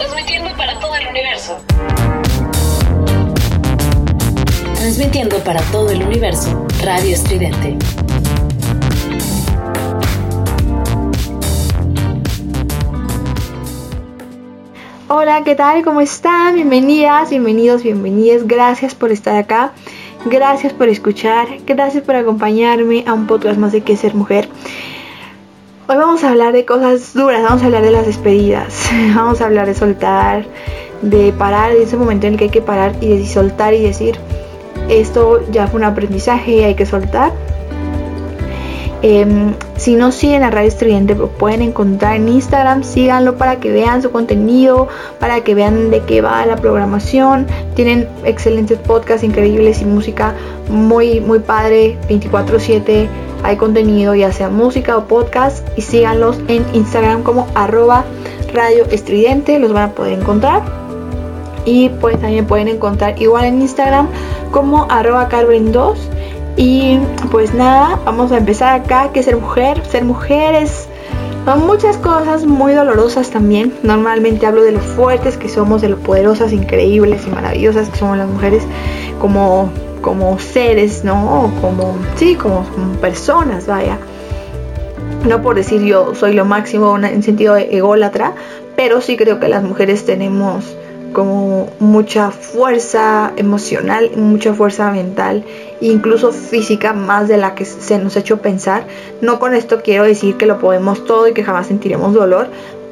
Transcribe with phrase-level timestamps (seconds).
[0.00, 1.58] Transmitiendo para todo el universo.
[4.76, 7.76] Transmitiendo para todo el universo, Radio Estridente.
[15.08, 15.84] Hola, ¿qué tal?
[15.84, 16.54] ¿Cómo están?
[16.54, 18.46] Bienvenidas, bienvenidos, bienvenidas.
[18.46, 19.72] Gracias por estar acá.
[20.24, 21.46] Gracias por escuchar.
[21.66, 24.48] Gracias por acompañarme a un podcast más de qué ser mujer.
[25.90, 29.46] Hoy vamos a hablar de cosas duras, vamos a hablar de las despedidas, vamos a
[29.46, 30.46] hablar de soltar,
[31.02, 33.82] de parar, de ese momento en el que hay que parar y de soltar y
[33.82, 34.14] decir,
[34.88, 37.32] esto ya fue un aprendizaje y hay que soltar.
[39.02, 43.70] Em, si no siguen a Radio Estudiante, lo pueden encontrar en Instagram, síganlo para que
[43.70, 47.46] vean su contenido, para que vean de qué va la programación.
[47.74, 50.34] Tienen excelentes podcasts increíbles y música
[50.68, 53.08] muy, muy padre, 24/7
[53.42, 58.04] hay contenido, ya sea música o podcast, y síganlos en Instagram como arroba
[58.52, 60.62] radio estridente, los van a poder encontrar.
[61.64, 64.08] Y pues también pueden encontrar igual en Instagram
[64.50, 65.96] como arroba carmen2.
[66.62, 66.98] Y
[67.30, 70.88] pues nada, vamos a empezar acá, que ser mujer, ser mujer es...
[71.46, 73.72] Son muchas cosas muy dolorosas también.
[73.82, 78.18] Normalmente hablo de lo fuertes que somos, de lo poderosas, increíbles y maravillosas que somos
[78.18, 78.62] las mujeres,
[79.18, 79.70] como
[80.02, 81.50] como seres, ¿no?
[81.62, 82.64] Como, sí, como,
[83.00, 83.96] personas, vaya.
[85.26, 88.34] No por decir yo soy lo máximo en sentido ególatra,
[88.76, 90.76] pero sí creo que las mujeres tenemos
[91.12, 95.44] como mucha fuerza emocional, mucha fuerza mental,
[95.80, 98.86] incluso física, más de la que se nos ha hecho pensar.
[99.20, 102.48] No con esto quiero decir que lo podemos todo y que jamás sentiremos dolor,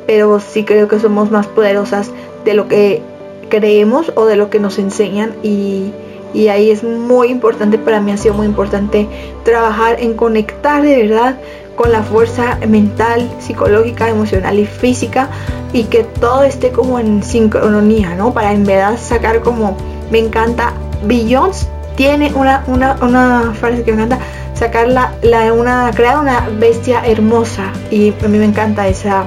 [0.06, 2.10] pero sí creo que somos más poderosas
[2.44, 3.02] de lo que
[3.48, 5.92] creemos o de lo que nos enseñan y,
[6.34, 9.06] y ahí es muy importante, para mí ha sido muy importante
[9.44, 11.38] trabajar en conectar de verdad
[11.78, 15.28] con la fuerza mental, psicológica, emocional y física
[15.72, 18.34] y que todo esté como en sincronía, ¿no?
[18.34, 19.76] Para en verdad sacar como,
[20.10, 20.72] me encanta,
[21.04, 24.18] Beyoncé tiene una, una, frase que me encanta,
[24.54, 25.12] sacar la,
[25.52, 29.22] una, crear una bestia hermosa y a mí me encanta esa,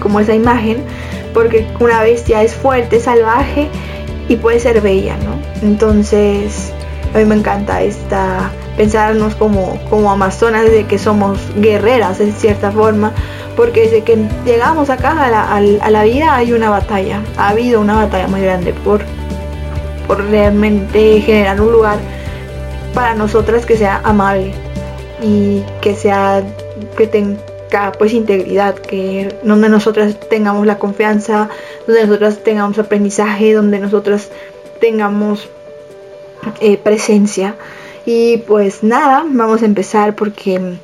[0.00, 0.78] como esa imagen,
[1.34, 3.68] porque una bestia es fuerte, salvaje
[4.26, 5.36] y puede ser bella, ¿no?
[5.60, 6.72] Entonces,
[7.14, 12.72] a mí me encanta esta pensarnos como, como amazonas de que somos guerreras en cierta
[12.72, 13.12] forma,
[13.56, 17.80] porque desde que llegamos acá a la, a la vida hay una batalla, ha habido
[17.80, 19.02] una batalla muy grande por,
[20.06, 21.98] por realmente generar un lugar
[22.94, 24.52] para nosotras que sea amable
[25.22, 26.42] y que sea
[26.96, 31.48] que tenga pues integridad, que donde nosotras tengamos la confianza,
[31.86, 34.28] donde nosotras tengamos aprendizaje, donde nosotras
[34.80, 35.48] tengamos
[36.60, 37.54] eh, presencia.
[38.04, 40.78] Y pues nada, vamos a empezar porque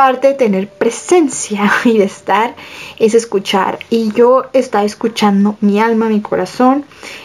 [0.00, 2.54] parte de tener presencia y de estar
[2.98, 3.78] es escuchar.
[3.90, 6.84] Y yo estaba escuchando mi alma, mi corazón.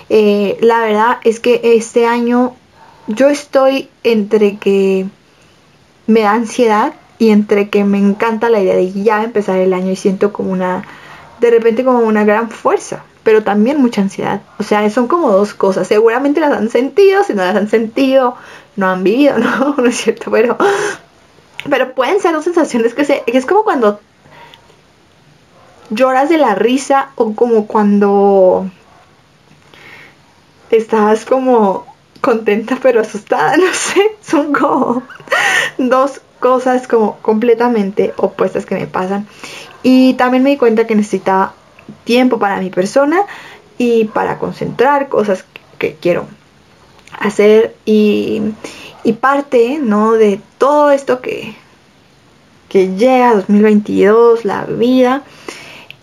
[0.09, 2.55] Eh, la verdad es que este año
[3.07, 5.05] yo estoy entre que
[6.07, 9.91] me da ansiedad y entre que me encanta la idea de ya empezar el año
[9.91, 10.84] y siento como una,
[11.39, 14.41] de repente como una gran fuerza, pero también mucha ansiedad.
[14.59, 15.88] O sea, son como dos cosas.
[15.88, 18.35] Seguramente las han sentido, si no las han sentido,
[18.75, 19.75] no han vivido, ¿no?
[19.77, 20.57] No es cierto, pero,
[21.69, 23.99] pero pueden ser dos sensaciones que, se, que es como cuando
[25.89, 28.69] lloras de la risa o como cuando
[30.71, 31.85] estás como
[32.21, 35.03] contenta pero asustada, no sé, son como
[35.77, 39.27] dos cosas como completamente opuestas que me pasan.
[39.83, 41.53] Y también me di cuenta que necesitaba
[42.03, 43.17] tiempo para mi persona
[43.77, 45.45] y para concentrar cosas
[45.77, 46.25] que quiero
[47.19, 48.41] hacer y,
[49.19, 50.13] parte ¿no?
[50.13, 51.55] de todo esto que,
[52.69, 55.23] que llega 2022, la vida.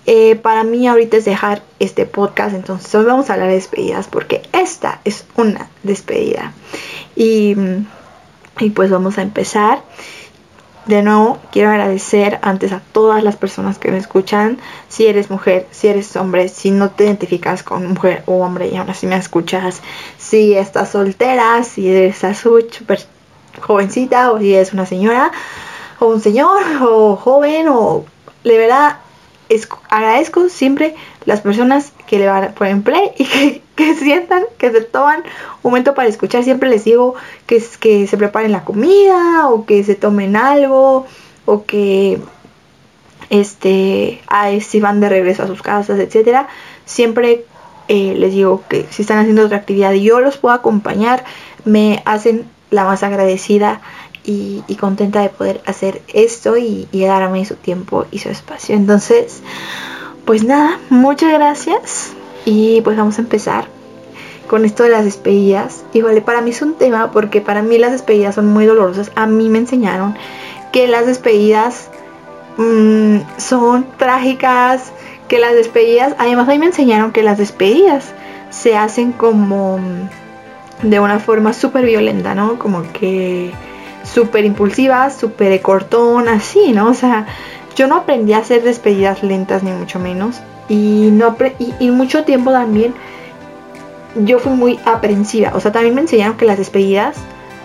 [0.06, 4.08] Eh, para mí ahorita es dejar este podcast, entonces hoy vamos a hablar de despedidas
[4.08, 6.52] porque esta es una despedida.
[7.14, 7.54] Y,
[8.58, 9.82] y pues vamos a empezar.
[10.87, 14.59] De nuevo, quiero agradecer antes a todas las personas que me escuchan.
[14.88, 18.76] Si eres mujer, si eres hombre, si no te identificas con mujer o hombre y
[18.76, 19.81] aún así me escuchas.
[20.19, 23.00] Si estás soltera, si eres súper
[23.61, 25.31] jovencita o si eres una señora
[26.00, 28.05] o un señor o joven o
[28.43, 28.96] de verdad
[29.88, 30.94] agradezco siempre
[31.26, 33.62] las personas que le van a poner play y que,
[33.98, 35.22] sientan que se toman
[35.62, 36.44] un momento para escuchar.
[36.44, 37.14] Siempre les digo
[37.46, 41.06] que, que se preparen la comida o que se tomen algo
[41.44, 42.20] o que
[43.30, 44.20] este
[44.60, 46.48] si van de regreso a sus casas, etcétera.
[46.84, 47.44] Siempre
[47.88, 51.25] eh, les digo que si están haciendo otra actividad y yo los puedo acompañar,
[51.64, 53.80] me hacen la más agradecida
[54.25, 58.75] y, contenta de poder hacer esto y, y, darme su tiempo y su espacio.
[58.75, 59.42] Entonces,
[60.25, 62.12] pues nada, muchas gracias
[62.44, 63.66] y pues vamos a empezar
[64.46, 65.84] con esto de las despedidas.
[65.92, 69.10] Igual para mí es un tema porque para mí las despedidas son muy dolorosas.
[69.14, 70.14] A mí me enseñaron
[70.72, 71.90] que las despedidas
[72.56, 74.92] mmm, son trágicas,
[75.28, 78.12] que las despedidas, además a mí me enseñaron que las despedidas
[78.50, 79.80] se hacen como
[80.82, 82.58] de una forma súper violenta, ¿no?
[82.58, 83.52] Como que
[84.04, 86.88] súper impulsivas, súper de cortón, así, ¿no?
[86.88, 87.26] O sea,
[87.76, 90.40] yo no aprendí a hacer despedidas lentas ni mucho menos.
[90.69, 91.37] Y, no
[91.81, 92.94] y, mucho tiempo también
[94.14, 95.53] yo fui muy aprensiva.
[95.55, 97.17] O sea, también me enseñaron que las despedidas,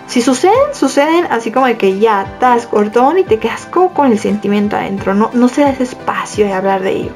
[0.06, 4.10] si suceden, suceden así como de que ya estás cortón y te quedas como con
[4.10, 5.14] el sentimiento adentro.
[5.14, 7.12] No, no se da ese espacio de hablar de ello.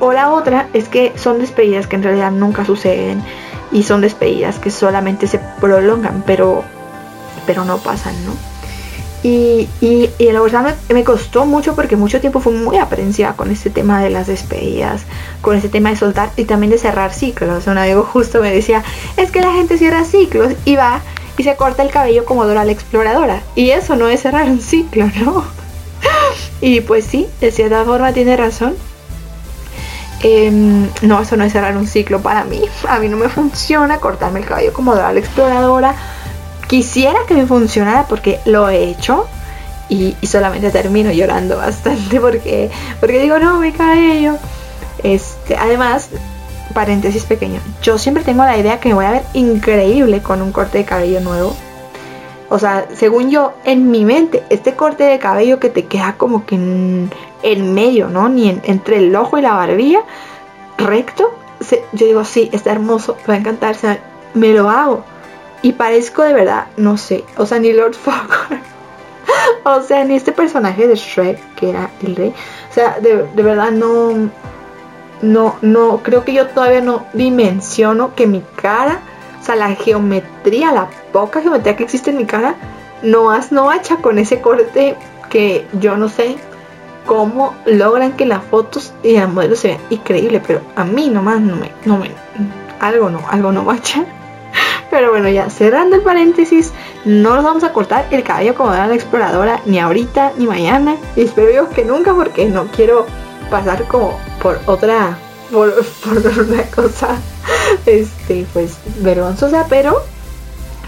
[0.00, 3.22] O la otra es que son despedidas que en realidad nunca suceden
[3.72, 6.64] y son despedidas que solamente se prolongan, pero,
[7.46, 8.55] pero no pasan, ¿no?
[9.22, 13.50] Y, y, y la verdad me, costó mucho porque mucho tiempo fui muy aprensiva con
[13.50, 15.02] este tema de las despedidas,
[15.40, 17.66] con este tema de soltar y también de cerrar ciclos.
[17.66, 18.84] Un amigo justo me decía,
[19.16, 21.00] es que la gente cierra ciclos y va
[21.38, 23.42] y se corta el cabello como Dora la exploradora.
[23.54, 25.44] Y eso no es cerrar un ciclo, ¿no?
[26.60, 28.74] y pues sí, de cierta forma tiene razón.
[30.22, 30.50] Eh,
[31.02, 32.62] no, eso no es cerrar un ciclo para mí.
[32.88, 35.94] A mí no me funciona cortarme el cabello como Dora la exploradora.
[36.66, 39.26] Quisiera que me funcionara porque lo he hecho
[39.88, 42.70] y, solamente termino llorando bastante porque,
[43.00, 44.36] porque digo, no, mi cabello.
[45.02, 46.08] Este, además,
[46.74, 50.52] paréntesis pequeño, yo siempre tengo la idea que me voy a ver increíble con un
[50.52, 51.54] corte de cabello nuevo.
[52.48, 56.46] O sea, según yo, en mi mente, este corte de cabello que te queda como
[56.46, 58.28] que en, medio, ¿no?
[58.28, 60.00] Ni en, entre el ojo y la barbilla,
[60.78, 61.34] recto,
[61.92, 63.98] yo digo, sí, está hermoso, va a encantar, o sea,
[64.34, 65.04] me lo hago.
[65.66, 68.60] Y parezco de verdad, no sé, o sea, ni Lord Farquaad,
[69.64, 72.32] o sea, ni este personaje de Shrek, que era el rey,
[72.70, 74.30] o sea, de, de verdad no,
[75.22, 79.00] no, no, creo que yo todavía no dimensiono que mi cara,
[79.40, 82.54] o sea, la geometría, la poca geometría que existe en mi cara,
[83.02, 84.94] no, no hacha con ese corte
[85.30, 86.36] que yo no sé
[87.06, 91.40] cómo logran que las fotos y las modelos se vean increíble, pero a mí nomás
[91.40, 92.12] no me, no me,
[92.78, 94.04] algo no, algo no macha.
[94.96, 96.72] Pero bueno, ya cerrando el paréntesis,
[97.04, 100.96] no nos vamos a cortar el cabello como era la exploradora, ni ahorita, ni mañana.
[101.16, 103.04] Y espero yo que nunca, porque no quiero
[103.50, 105.18] pasar como por otra,
[105.52, 107.08] por, por una cosa,
[107.84, 109.66] este, pues vergonzosa.
[109.68, 110.00] Pero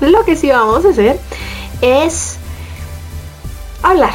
[0.01, 1.21] lo que sí vamos a hacer
[1.83, 2.39] es
[3.83, 4.15] hablar,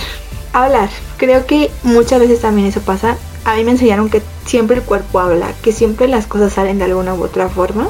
[0.54, 0.90] hablar.
[1.18, 3.16] Creo que muchas veces también eso pasa.
[3.45, 6.86] A mí me enseñaron que siempre el cuerpo habla, que siempre las cosas salen de
[6.86, 7.90] alguna u otra forma.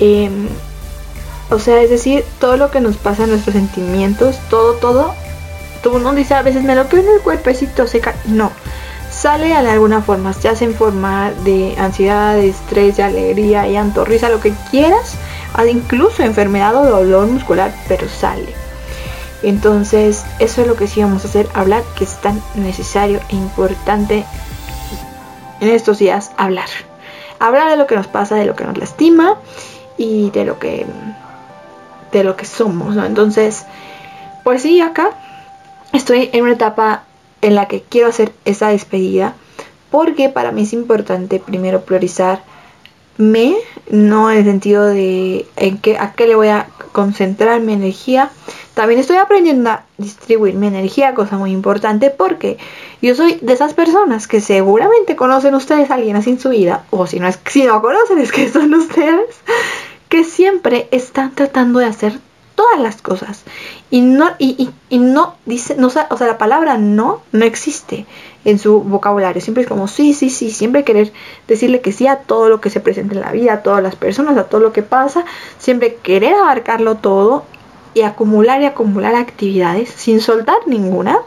[0.00, 0.30] Eh,
[1.50, 5.14] o sea, es decir, todo lo que nos pasa, nuestros sentimientos, todo, todo,
[5.82, 8.14] todo uno dice a veces me lo en el cuerpecito seca.
[8.26, 8.52] No,
[9.10, 14.04] sale de alguna forma, ya sea en forma de ansiedad, de estrés, de alegría, llanto,
[14.04, 15.16] risa, lo que quieras,
[15.68, 18.54] incluso enfermedad o dolor muscular, pero sale.
[19.42, 23.36] Entonces, eso es lo que sí vamos a hacer, hablar, que es tan necesario e
[23.36, 24.24] importante
[25.60, 26.68] en estos días, hablar.
[27.40, 29.38] Hablar de lo que nos pasa, de lo que nos lastima
[30.00, 30.86] y de lo que
[32.10, 33.04] de lo que somos, ¿no?
[33.04, 33.66] Entonces,
[34.44, 35.10] pues sí, acá
[35.92, 37.04] estoy en una etapa
[37.42, 39.34] en la que quiero hacer esa despedida
[39.90, 42.42] porque para mí es importante primero priorizar
[43.20, 43.54] me,
[43.90, 48.30] no en el sentido de en qué, a qué le voy a concentrar mi energía.
[48.72, 52.56] También estoy aprendiendo a distribuir mi energía, cosa muy importante, porque
[53.02, 56.84] yo soy de esas personas que seguramente conocen ustedes a alguien así en su vida,
[56.88, 59.36] o si no es si no conocen es que son ustedes,
[60.10, 62.18] que siempre están tratando de hacer
[62.56, 63.44] todas las cosas.
[63.90, 68.04] Y no y, y, y no dice no o sea la palabra no no existe
[68.44, 69.40] en su vocabulario.
[69.40, 71.12] Siempre es como sí sí sí siempre querer
[71.48, 73.96] decirle que sí a todo lo que se presenta en la vida a todas las
[73.96, 75.24] personas a todo lo que pasa.
[75.58, 77.44] Siempre querer abarcarlo todo
[77.94, 81.20] y acumular y acumular actividades sin soltar ninguna.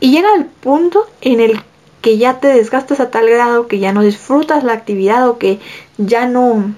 [0.00, 1.60] Y llega al punto en el
[2.00, 5.58] que ya te desgastas a tal grado que ya no disfrutas la actividad o que
[5.98, 6.74] ya no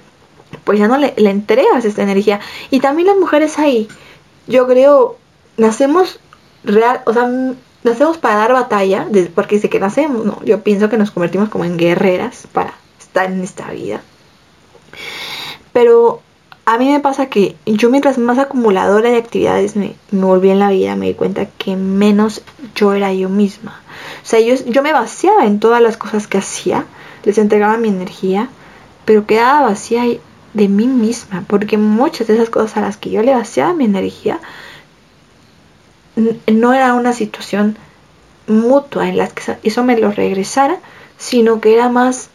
[0.67, 2.41] pues ya no le, le entregas esta energía.
[2.71, 3.87] Y también las mujeres ahí,
[4.47, 5.15] yo creo,
[5.55, 6.19] nacemos
[6.65, 7.29] real, o sea,
[7.83, 11.63] nacemos para dar batalla, porque dice que nacemos, no, yo pienso que nos convertimos como
[11.63, 14.01] en guerreras para estar en esta vida.
[15.71, 16.19] Pero
[16.65, 20.59] a mí me pasa que yo mientras más acumuladora de actividades me, me volví en
[20.59, 22.41] la vida, me di cuenta que menos
[22.75, 23.79] yo era yo misma.
[24.21, 26.83] O sea, yo, yo me vaciaba en todas las cosas que hacía,
[27.23, 28.49] les entregaba mi energía,
[29.05, 30.19] pero quedaba vacía y
[30.57, 33.85] de mí misma, porque muchas de esas cosas a las que yo le vaciaba mi
[33.85, 34.39] energía
[36.47, 37.77] no era una situación
[38.47, 40.79] mutua en la que eso me lo regresara,
[41.17, 42.29] sino que era más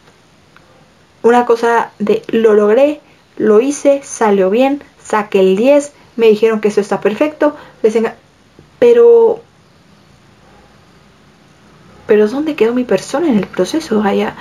[1.21, 3.01] una cosa de lo logré,
[3.35, 7.57] lo hice, salió bien, saqué el 10, me dijeron que eso está perfecto,
[8.79, 9.41] pero
[12.07, 14.01] pero ¿dónde quedó mi persona en el proceso?
[14.01, 14.35] Allá,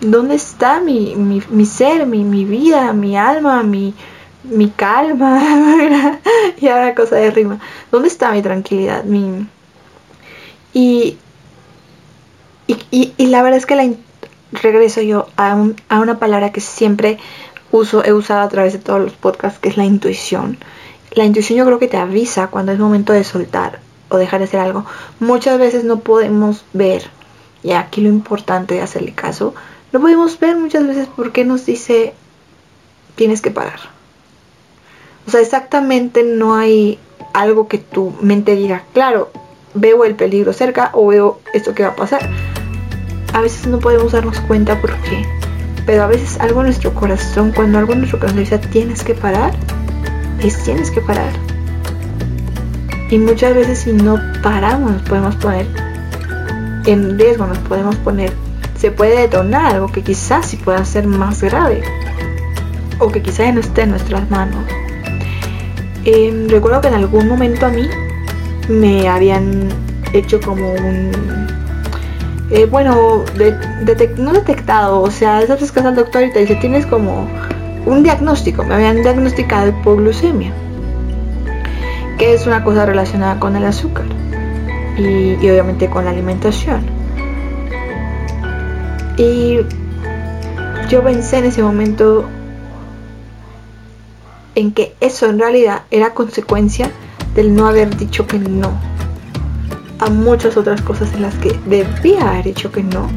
[0.00, 3.94] ¿dónde está mi, mi, ser, mi, mi, vida, mi alma, mi,
[4.44, 5.40] mi calma?
[6.60, 7.58] y ahora cosa de rima.
[7.90, 9.04] ¿Dónde está mi tranquilidad?
[9.04, 9.46] Mi...
[10.72, 11.16] Y,
[12.66, 13.88] y, y, la verdad es que la
[14.52, 15.56] regreso yo a,
[15.88, 17.18] a una palabra que siempre
[17.70, 20.58] uso, he usado a través de todos los podcasts, que es la intuición.
[21.12, 24.44] La intuición yo creo que te avisa cuando es momento de soltar o dejar de
[24.44, 24.84] hacer algo.
[25.20, 27.08] Muchas veces no podemos ver,
[27.62, 29.54] y aquí lo importante es hacerle caso,
[29.96, 32.12] no podemos ver muchas veces por qué nos dice
[33.14, 33.80] tienes que parar.
[35.26, 36.98] O sea, exactamente no hay
[37.32, 39.30] algo que tu mente diga, claro,
[39.72, 42.28] veo el peligro cerca o veo esto que va a pasar.
[43.32, 45.24] A veces no podemos darnos cuenta por qué.
[45.86, 49.14] Pero a veces algo en nuestro corazón, cuando algo en nuestro corazón dice tienes que
[49.14, 49.54] parar,
[50.42, 51.32] es tienes que parar.
[53.10, 55.66] Y muchas veces si no paramos nos podemos poner
[56.84, 58.34] en riesgo, nos podemos poner,
[58.78, 61.82] se puede detonar algo que quizás sí pueda ser más grave
[62.98, 64.64] o que quizás no esté en nuestras manos.
[66.04, 67.88] Em, recuerdo que en algún momento a mí
[68.68, 69.68] me habían
[70.12, 71.10] hecho como un...
[72.50, 73.24] Eh, bueno,
[74.18, 77.28] no detectado, o sea, veces que al doctor y te dice, tienes como
[77.86, 80.52] un diagnóstico, me habían diagnosticado por glucemia
[82.18, 84.06] que es una cosa relacionada con el azúcar
[84.96, 86.95] y, obviamente con la alimentación.
[89.16, 89.58] Y
[90.88, 92.26] yo pensé en ese momento
[94.54, 96.90] en que eso en realidad era consecuencia
[97.34, 98.72] del no haber dicho que no
[99.98, 103.08] a muchas otras cosas en las que debía haber dicho que no.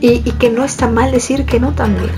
[0.00, 2.10] Y, que no está mal decir que no también.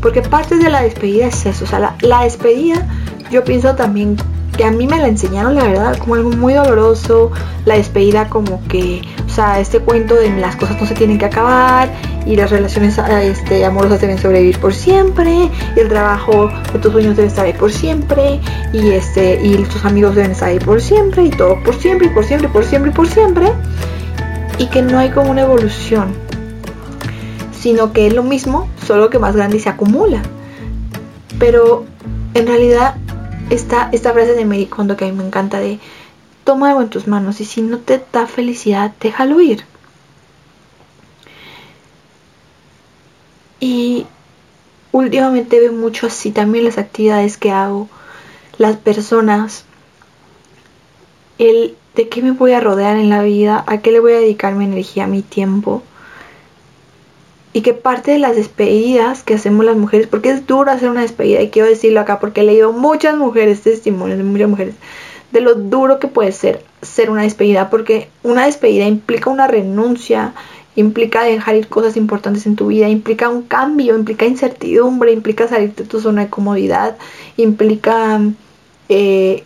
[0.00, 1.64] Porque parte de la despedida es eso.
[1.64, 2.86] O sea, la despedida
[3.30, 4.16] yo pienso también
[4.64, 7.30] a mí me la enseñaron, la verdad, como algo muy doloroso,
[7.64, 11.26] la despedida como que, o sea, este cuento de las cosas no se tienen que
[11.26, 11.90] acabar
[12.26, 17.16] y las relaciones este, amorosas deben sobrevivir por siempre y el trabajo de tus sueños
[17.16, 18.40] debe estar ahí por siempre
[18.72, 22.10] y este y tus amigos deben estar ahí por siempre y todo por siempre y
[22.10, 23.52] por siempre y por siempre y por siempre
[24.58, 26.14] y que no hay como una evolución
[27.62, 30.20] sino que es lo mismo solo que más grande y se acumula.
[31.38, 31.84] Pero
[32.34, 32.96] en realidad
[33.52, 35.78] esta, esta frase de Mary Kondo que a mí me encanta de
[36.44, 39.64] toma algo en tus manos y si no te da felicidad, déjalo ir.
[43.60, 44.06] Y
[44.90, 47.88] últimamente veo mucho así también las actividades que hago,
[48.58, 49.64] las personas,
[51.38, 54.20] el de qué me voy a rodear en la vida, a qué le voy a
[54.20, 55.82] dedicar mi energía, mi tiempo
[57.52, 61.02] y que parte de las despedidas que hacemos las mujeres, porque es duro hacer una
[61.02, 64.74] despedida, y quiero decirlo acá porque he leído muchas mujeres, testimonios de muchas mujeres,
[65.32, 70.34] de lo duro que puede ser ser una despedida, porque una despedida implica una renuncia,
[70.74, 75.84] implica dejar ir cosas importantes en tu vida, implica un cambio, implica incertidumbre, implica salirte
[75.84, 76.96] de tu zona de comodidad,
[77.36, 78.20] implica...
[78.88, 79.44] Eh,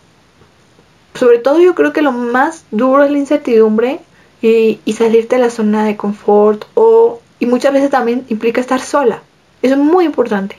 [1.13, 3.99] sobre todo yo creo que lo más duro es la incertidumbre
[4.41, 8.81] y, y salirte de la zona de confort o y muchas veces también implica estar
[8.81, 9.21] sola.
[9.61, 10.57] Eso es muy importante.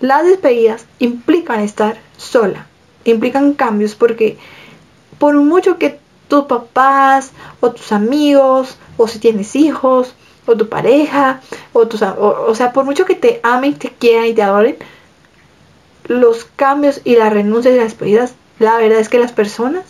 [0.00, 2.66] Las despedidas implican estar sola,
[3.04, 4.36] implican cambios porque
[5.18, 10.14] por mucho que tus papás o tus amigos o si tienes hijos
[10.46, 11.40] o tu pareja
[11.72, 14.76] o, tus, o, sea, por mucho que te amen, te quieran y te adoren,
[16.04, 19.84] los cambios y las renuncias y las despedidas, la verdad es que las personas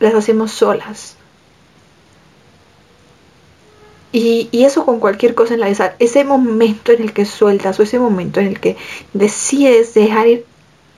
[0.00, 1.16] las hacemos solas.
[4.16, 5.96] Y, eso con cualquier cosa en la vida.
[5.98, 8.76] Ese momento en el que sueltas o ese momento en el que
[9.12, 10.46] decides dejar ir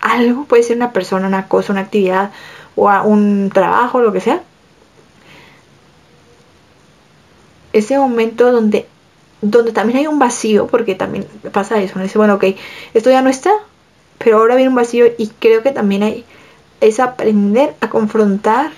[0.03, 2.31] algo, puede ser una persona, una cosa, una actividad
[2.75, 4.43] o un trabajo, lo que sea.
[7.73, 8.87] Ese momento donde,
[9.41, 12.45] donde también hay un vacío, porque también pasa eso, bueno, ok,
[12.93, 13.51] esto ya no está,
[14.19, 16.27] pero ahora viene un vacío y creo que también hay,
[16.83, 18.73] es aprender a confrontar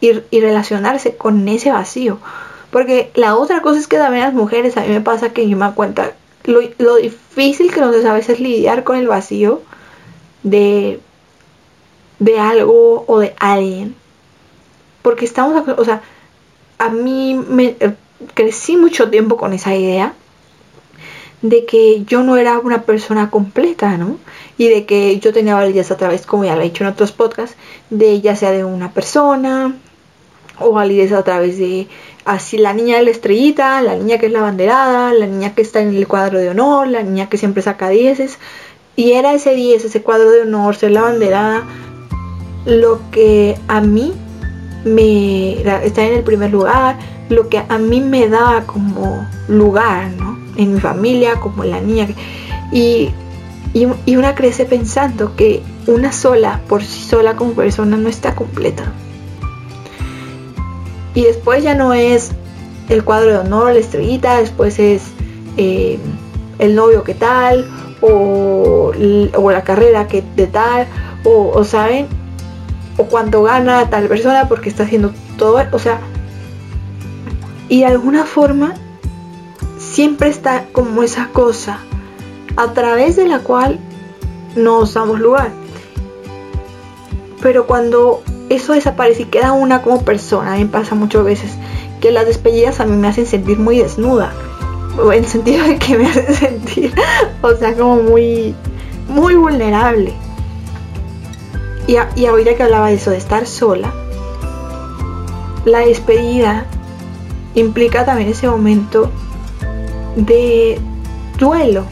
[0.00, 2.20] y, y relacionarse con ese vacío
[2.70, 5.56] porque la otra cosa es que también las mujeres, a mí me pasa que yo
[5.56, 6.12] me cuenta
[6.44, 9.62] lo, lo difícil que nos es a veces lidiar con el vacío
[10.42, 11.00] de,
[12.18, 13.94] de algo o de alguien.
[15.02, 16.02] Porque estamos, o sea,
[16.78, 17.94] a mí me eh,
[18.34, 20.14] crecí mucho tiempo con esa idea
[21.42, 24.18] de que yo no era una persona completa, ¿no?
[24.58, 27.12] Y de que yo tenía validez a través, como ya lo he dicho en otros
[27.12, 27.56] podcasts,
[27.88, 29.74] de ya sea de una persona,
[30.58, 31.88] o validez a través de
[32.24, 35.62] así la niña de la estrellita, la niña que es la banderada, la niña que
[35.62, 38.38] está en el cuadro de honor, la niña que siempre saca dieces.
[38.96, 41.64] Y era ese 10, ese cuadro de honor, ser la banderada,
[42.66, 44.12] lo que a mí
[44.84, 46.98] me está en el primer lugar,
[47.28, 50.38] lo que a mí me daba como lugar, ¿no?
[50.56, 52.08] En mi familia, como la niña.
[52.72, 53.10] Y,
[53.72, 58.92] y una crece pensando que una sola, por sí sola como persona, no está completa.
[61.14, 62.30] Y después ya no es
[62.88, 65.02] el cuadro de honor, la estrellita, después es
[65.56, 65.98] eh,
[66.58, 67.68] el novio que tal,
[68.00, 68.92] o,
[69.34, 70.86] o, la carrera que de tal,
[71.24, 72.06] o, o saben,
[72.96, 76.00] o cuánto gana tal persona porque está haciendo todo, o sea,
[77.68, 78.74] y de alguna forma
[79.78, 81.78] siempre está como esa cosa
[82.56, 83.78] a través de la cual
[84.56, 85.50] nos damos lugar.
[87.40, 91.52] Pero cuando eso desaparece y queda una como persona, a mí me pasa muchas veces
[92.00, 94.32] que las despedidas a mí me hacen sentir muy desnuda.
[95.00, 96.92] En el sentido de que me hacen sentir,
[97.42, 98.54] o sea, como muy,
[99.08, 100.12] muy vulnerable.
[101.86, 103.94] Y, y ahorita que hablaba de eso, de estar sola,
[105.64, 106.66] la despedida
[107.54, 109.10] implica también ese momento
[110.16, 110.80] de
[111.38, 111.84] duelo,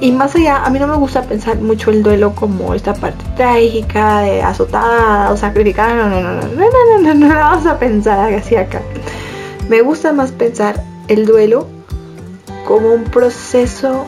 [0.00, 3.24] y más allá, a mí no me gusta pensar mucho el duelo como esta parte
[3.36, 5.94] trágica, de azotada o sacrificada.
[5.94, 8.82] No, no, no, no, no, no, no, no, no, vamos a pensar así acá.
[9.68, 11.68] Me gusta más pensar el duelo
[12.66, 14.06] como un proceso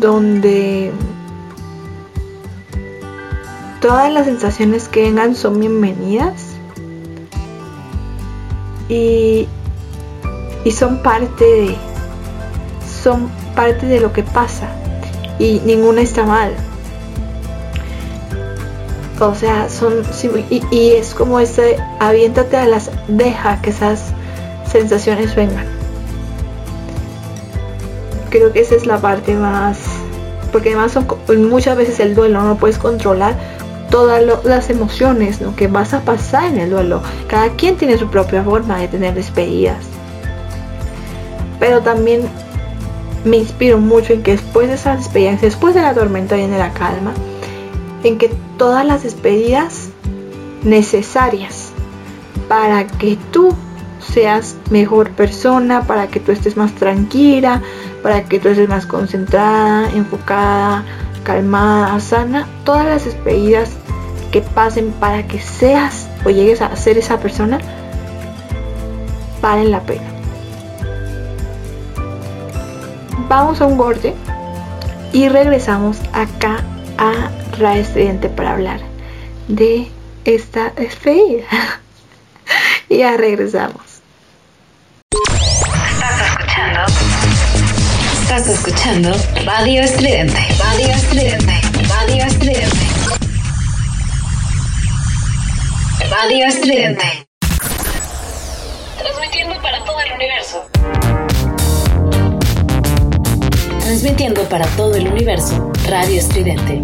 [0.00, 0.92] donde
[3.80, 6.52] todas las sensaciones que vengan son bienvenidas
[8.88, 9.48] y,
[10.64, 11.76] y son parte de
[13.02, 14.68] son parte de lo que pasa
[15.40, 16.52] y ninguna está mal.
[19.18, 20.02] O sea, son
[20.50, 24.12] y, es como ese aviéntate a las deja que esas
[24.70, 25.66] sensaciones vengan.
[28.30, 29.78] Creo que esa es la parte más
[30.52, 31.06] porque además son,
[31.48, 33.34] muchas veces el duelo no puedes controlar
[33.90, 35.54] todas las emociones ¿no?
[35.56, 37.02] que vas a pasar en el duelo.
[37.28, 39.84] Cada quien tiene su propia forma de tener despedidas.
[41.58, 42.22] Pero también
[43.24, 46.72] me inspiro mucho en que después de esas despedidas, después de la tormenta viene la
[46.72, 47.12] calma,
[48.02, 49.88] en que todas las despedidas
[50.62, 51.72] necesarias
[52.48, 53.54] para que tú
[54.00, 57.62] seas mejor persona, para que tú estés más tranquila,
[58.02, 60.84] para que tú estés más concentrada, enfocada,
[61.22, 63.70] calmada, sana, todas las despedidas
[64.30, 67.58] que pasen para que seas o llegues a ser esa persona
[69.42, 70.09] valen la pena
[73.30, 74.12] vamos a un corte
[75.12, 76.64] y regresamos acá
[76.98, 78.80] a Ra Estudiante para hablar
[79.46, 79.86] de
[80.24, 81.46] esta despedida.
[82.90, 84.02] ya regresamos.
[85.92, 86.80] Estás escuchando.
[88.20, 89.12] Estás escuchando
[89.44, 90.40] Radio Estridente.
[90.58, 91.60] Radio Estridente.
[91.88, 92.86] Radio Estridente.
[96.10, 97.26] Radio Estridente.
[98.98, 100.66] Transmitiendo para todo el universo.
[103.90, 106.80] Transmitiendo para todo el universo, Radio Estridente.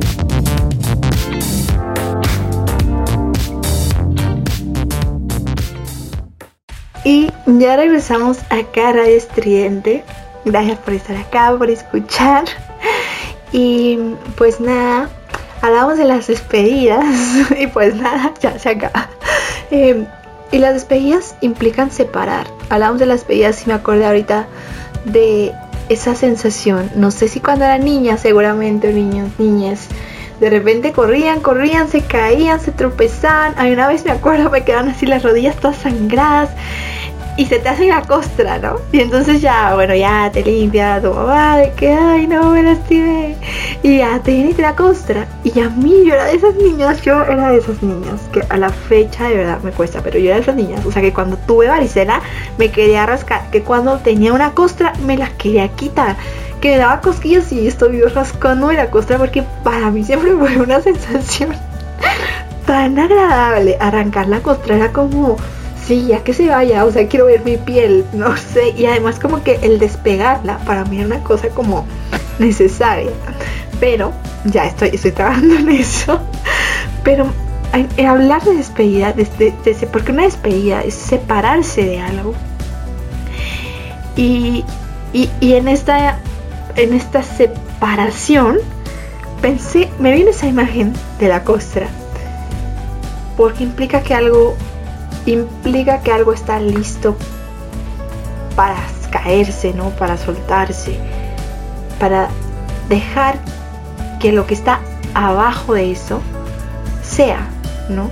[7.05, 10.03] Y ya regresamos acá a Radio Estridente.
[10.45, 12.43] Gracias por estar acá, por escuchar.
[13.53, 14.01] Y
[14.37, 15.09] pues nada,
[15.63, 17.05] hablamos de las despedidas.
[17.57, 19.11] Y pues nada, ya se acaba.
[19.71, 20.05] Eh,
[20.51, 22.49] y las despedidas implican separar.
[22.69, 24.49] Hablamos de las despedidas y me acordé ahorita
[25.05, 25.55] de
[25.89, 26.91] esa sensación.
[26.95, 29.89] No sé si cuando era niña, seguramente, niños, niñas,
[30.41, 33.55] de repente corrían, corrían, se caían, se tropezaban.
[33.59, 36.51] A una vez me acuerdo, me quedaban así las rodillas todas sangradas
[37.37, 38.77] y se te hace la costra, ¿no?
[38.93, 43.37] Y entonces ya, bueno, ya te limpia tu mamá de que, ay, no, me lastimé.
[43.83, 45.27] Y ya te viene la costra.
[45.45, 48.57] Y a mí, yo era de esas niñas, yo era de esas niñas, que a
[48.57, 50.85] la fecha de verdad me cuesta, pero yo era de esas niñas.
[50.87, 52.23] O sea, que cuando tuve varicela
[52.57, 56.17] me quería rascar, que cuando tenía una costra me la quería quitar.
[56.61, 60.57] Que me daba cosquillas y estoy rascando de la costra porque para mí siempre fue
[60.57, 61.51] una sensación
[62.67, 63.77] tan agradable.
[63.79, 65.37] Arrancar la costra era como
[65.87, 69.19] sí, ya que se vaya, o sea, quiero ver mi piel, no sé, y además
[69.21, 71.87] como que el despegarla para mí es una cosa como
[72.39, 73.11] necesaria,
[73.79, 74.13] pero
[74.45, 76.21] ya estoy, estoy trabajando en eso,
[77.05, 77.27] pero
[77.73, 79.27] en, hablar de despedida, de,
[79.93, 82.35] porque una despedida es separarse de algo,
[84.17, 84.65] y,
[85.13, 86.19] y, y en, esta,
[86.75, 88.59] en esta separación,
[89.41, 91.87] pensé, me viene esa imagen de la costra,
[93.37, 94.57] porque implica que algo
[95.27, 97.17] implica que algo está listo
[98.55, 98.77] para
[99.11, 99.91] caerse, ¿no?
[99.91, 100.99] Para soltarse,
[101.99, 102.29] para
[102.89, 103.37] dejar
[104.21, 104.81] que lo que está
[105.15, 106.21] abajo de eso
[107.03, 107.49] sea,
[107.89, 108.11] ¿no?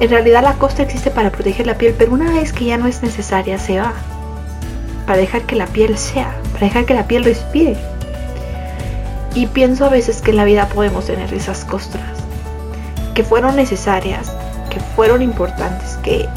[0.00, 2.86] En realidad la costa existe para proteger la piel, pero una vez que ya no
[2.86, 3.92] es necesaria, se va.
[5.06, 7.76] Para dejar que la piel sea, para dejar que la piel respire.
[9.34, 12.18] Y pienso a veces que en la vida podemos tener esas costras,
[13.14, 14.32] que fueron necesarias,
[14.70, 16.28] que fueron importantes, que,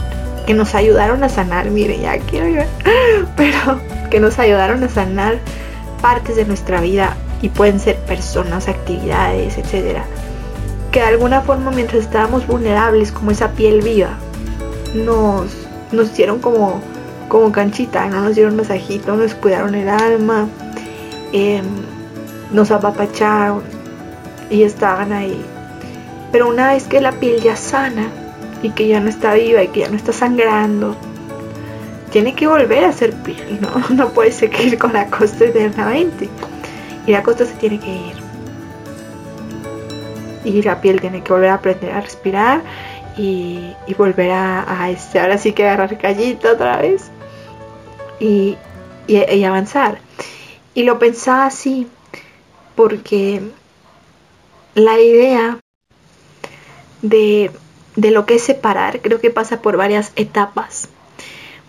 [0.46, 2.66] que nos ayudaron a sanar, mire, ya quiero ir,
[3.36, 3.80] pero
[4.10, 5.40] que nos ayudaron a sanar
[6.02, 10.06] partes de nuestra vida y pueden ser personas, actividades, etcétera
[10.94, 14.12] que de alguna forma mientras estábamos vulnerables como esa piel viva,
[14.94, 15.48] nos,
[15.92, 16.80] nos hicieron como,
[17.28, 18.22] como canchita, ¿no?
[18.22, 20.48] nos dieron masajito, nos cuidaron el alma,
[21.32, 21.66] em,
[22.52, 23.64] nos apapacharon
[24.52, 25.44] y estaban ahí.
[26.32, 28.08] Pero una vez que la piel ya sana
[28.64, 30.96] y que ya no está viva y que ya no está sangrando,
[32.12, 33.70] tiene que volver a ser piel, ¿no?
[33.96, 36.30] No puede seguir con la costa eternamente.
[37.06, 38.24] Y la costa se tiene que ir
[40.46, 42.62] y la piel tiene que volver a aprender a respirar
[43.18, 47.12] y, volver a, este, ahora sí que agarrar callito otra vez
[48.20, 48.58] y,
[49.46, 50.00] avanzar.
[50.74, 51.88] Y lo pensaba así
[52.76, 53.42] porque
[54.74, 55.60] la idea
[57.04, 57.52] de,
[57.96, 60.90] de lo que es separar creo que pasa por varias etapas.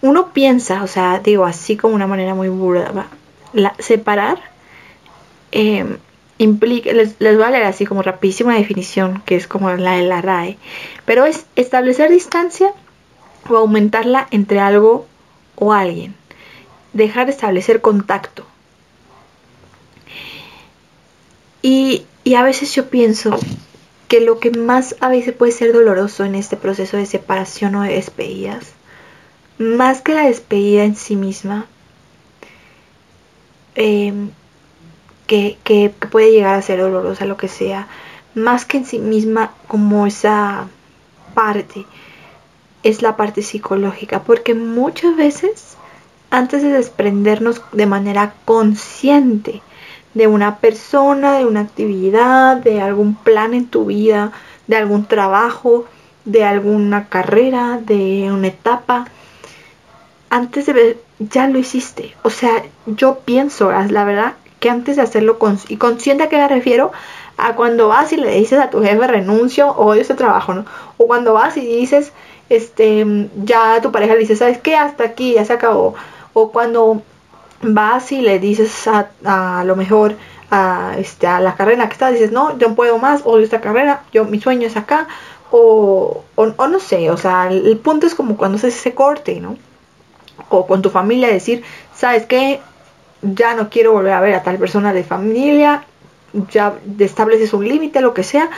[0.01, 3.09] Uno piensa, o sea, digo así como una manera muy burda,
[3.53, 4.39] la, separar
[5.53, 5.97] eh,
[6.39, 10.03] implica, les, les, voy a leer así como rapidísima definición, que es como la de
[10.03, 10.59] la RAE,
[11.05, 12.73] pero es establecer distancia
[13.49, 15.07] o aumentarla entre algo
[15.57, 16.15] o alguien,
[16.93, 18.45] dejar de establecer contacto.
[21.63, 22.05] Y
[22.37, 23.39] a veces yo pienso
[24.15, 27.83] que lo que más a veces puede ser doloroso en este proceso de separación o
[27.83, 28.75] de despedidas,
[29.59, 31.67] más que la despedida en sí misma,
[33.75, 34.13] eh,
[35.27, 37.89] que, puede llegar a ser dolorosa, lo que sea,
[38.37, 40.69] más que en sí misma como esa
[41.35, 41.85] parte,
[42.85, 45.77] es la parte psicológica, porque muchas veces
[46.31, 49.61] antes de desprendernos de manera consciente
[50.15, 54.33] de una persona, de una actividad, de algún plan en tu vida,
[54.67, 55.85] de algún trabajo,
[56.25, 59.07] de alguna carrera, de una etapa,
[60.31, 62.15] antes de ver, ya lo hiciste.
[62.23, 64.35] O sea, yo pienso, la verdad,
[64.69, 66.93] antes de hacerlo, y consciente a qué me refiero,
[67.37, 70.65] a cuando vas y le dices a tu jefe renuncio o odio ese trabajo, ¿no?
[70.99, 72.13] O cuando vas y dices,
[72.49, 74.77] este, ya a tu pareja le dices, ¿sabes qué?
[74.77, 75.95] Hasta aquí, ya se acabó.
[76.33, 77.03] O cuando
[77.65, 80.17] vas y le dices a, lo mejor
[80.51, 83.61] a, este, a la carrera que estás, dices, no, yo no puedo más, odio esta
[83.61, 85.09] carrera, yo, mi sueño es acá.
[85.51, 89.57] O, o, no sé, o sea, el, punto es como cuando se ese corte, ¿no?
[90.49, 91.63] O con tu familia decir,
[91.95, 92.61] ¿sabes qué?
[93.25, 95.85] ya no quiero volver a ver a tal persona de familia,
[96.51, 98.51] ya estableces un límite, lo que sea.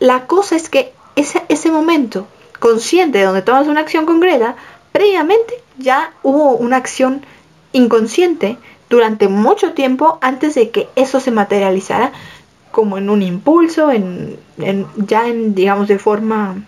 [0.00, 2.26] La cosa es que ese, ese momento
[2.58, 4.56] consciente donde tomas una acción concreta,
[4.92, 7.24] previamente ya hubo una acción
[7.72, 8.58] inconsciente
[8.88, 12.12] durante mucho tiempo antes de que eso se materializara
[12.70, 14.38] como en un impulso, en,
[14.96, 16.64] ya en, digamos, de forma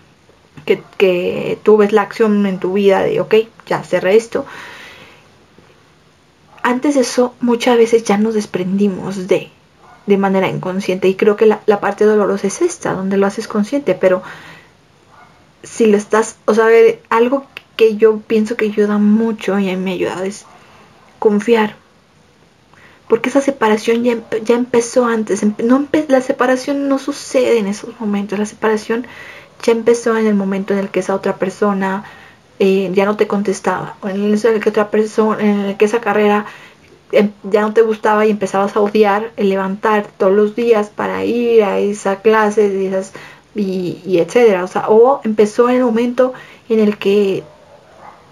[0.65, 3.35] que, que tú ves la acción en tu vida de, ok,
[3.67, 4.45] ya cerré esto,
[6.65, 9.51] antes de eso muchas veces ya nos desprendimos de,
[10.07, 11.07] de manera inconsciente.
[11.07, 14.23] Y creo que la, parte dolorosa es esta, donde lo haces consciente, pero
[15.61, 16.67] si lo estás, o sea,
[17.09, 20.45] algo que yo pienso que ayuda mucho y a mí me ayuda es
[21.25, 21.75] confiar.
[23.07, 25.43] Porque esa separación ya, ya empezó antes.
[25.63, 28.37] No la separación no sucede en esos momentos.
[28.37, 29.07] La separación
[29.63, 32.03] ya empezó en el momento en el que esa otra persona
[32.59, 35.99] eh, ya no te contestaba, o en el que otra persona, en el que esa
[35.99, 36.45] carrera
[37.11, 41.25] em, ya no te gustaba y empezabas a odiar el levantar todos los días para
[41.25, 43.13] ir a esa clase y, esas,
[43.55, 44.63] y, etcétera.
[44.63, 46.33] O, sea, o empezó en el momento
[46.69, 47.43] en el que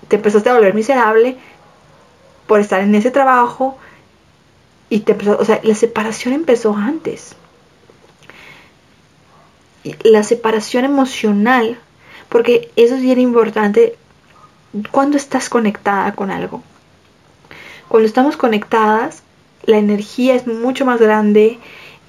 [0.10, 1.38] te empezaste a volver miserable
[2.48, 3.78] por estar en ese trabajo
[4.90, 7.36] y te empezó, o sea, la separación empezó antes.
[10.04, 11.80] La separación emocional,
[12.30, 13.96] porque eso es bien importante
[14.92, 16.64] cuando estás conectada con algo.
[17.88, 19.24] Cuando estamos conectadas,
[19.64, 21.60] la energía es mucho más grande,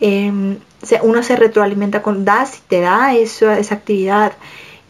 [0.00, 0.58] eh,
[1.02, 4.32] uno se retroalimenta con das y te da eso, esa actividad,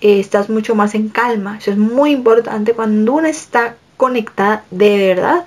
[0.00, 1.58] eh, estás mucho más en calma.
[1.58, 5.44] Eso es muy importante cuando uno está conectada de verdad.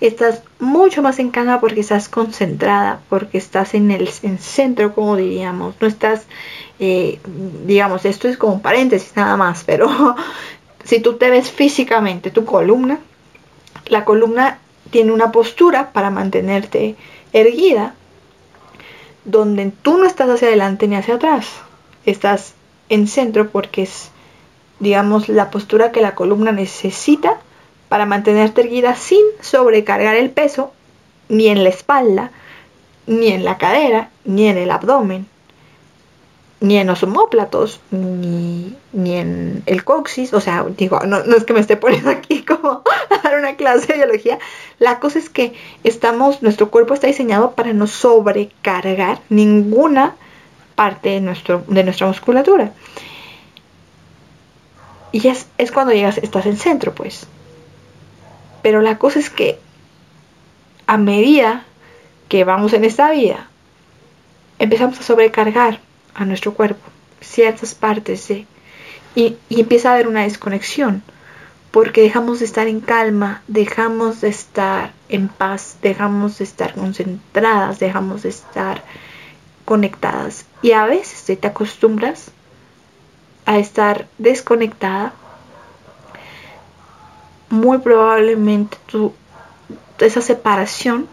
[0.00, 5.74] Estás mucho más en calma porque estás concentrada, porque estás en el centro, como diríamos.
[5.80, 6.26] No estás,
[6.78, 7.20] eh,
[7.66, 10.16] digamos, esto es como un paréntesis nada más, pero
[10.84, 12.98] si tú te ves físicamente tu columna,
[13.86, 14.58] la columna
[14.90, 16.96] tiene una postura para mantenerte
[17.32, 17.94] erguida,
[19.24, 21.46] donde tú no estás hacia adelante ni hacia atrás,
[22.06, 22.54] estás
[22.88, 24.10] en centro porque es,
[24.78, 27.38] digamos, la postura que la columna necesita
[27.90, 30.72] para mantenerte erguida sin sobrecargar el peso
[31.28, 32.30] ni en la espalda,
[33.08, 35.26] ni en la cadera, ni en el abdomen,
[36.60, 40.32] ni en los homóplatos, ni, ni en el coxis.
[40.34, 43.56] O sea, digo, no, no, es que me esté poniendo aquí como a dar una
[43.56, 44.38] clase de biología.
[44.78, 50.14] La cosa es que estamos, nuestro cuerpo está diseñado para no sobrecargar ninguna
[50.76, 52.72] parte de, nuestro, de nuestra musculatura.
[55.10, 57.26] Y es, es cuando llegas, estás en centro, pues.
[58.62, 59.58] Pero la cosa es que
[60.86, 61.64] a medida
[62.28, 63.48] que vamos en esta vida,
[64.58, 65.80] empezamos a sobrecargar
[66.14, 66.88] a nuestro cuerpo
[67.20, 68.46] ciertas partes y,
[69.14, 71.02] y empieza a haber una desconexión
[71.70, 77.78] porque dejamos de estar en calma, dejamos de estar en paz, dejamos de estar concentradas,
[77.78, 78.82] dejamos de estar
[79.64, 80.46] conectadas.
[80.62, 82.32] Y a veces te acostumbras
[83.46, 85.12] a estar desconectada,
[87.50, 89.12] muy probablemente tu,
[89.98, 91.08] esa separación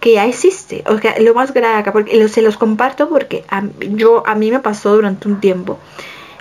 [0.00, 0.82] que ya existe.
[0.86, 4.50] O sea, lo más grave acá, porque se los comparto porque a, yo, a mí
[4.50, 5.78] me pasó durante un tiempo.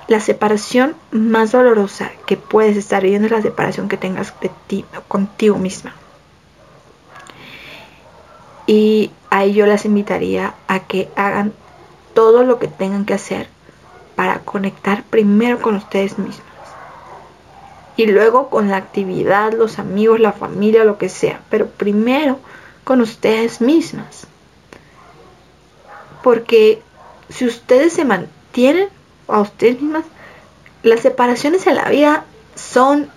[0.07, 4.85] La separación más dolorosa que puedes estar viviendo es la separación que tengas de ti,
[5.07, 5.93] contigo misma.
[8.67, 11.53] Y ahí yo las invitaría a que hagan
[12.13, 13.47] todo lo que tengan que hacer
[14.15, 16.50] para conectar primero con ustedes mismos.
[18.01, 21.39] Y luego con la actividad, los amigos, la familia, lo que sea.
[21.51, 22.39] Pero primero
[22.83, 24.25] con ustedes mismas.
[26.23, 26.81] Porque
[27.29, 28.89] si ustedes se mantienen
[29.27, 30.05] a ustedes mismas,
[30.81, 33.07] las separaciones en la vida son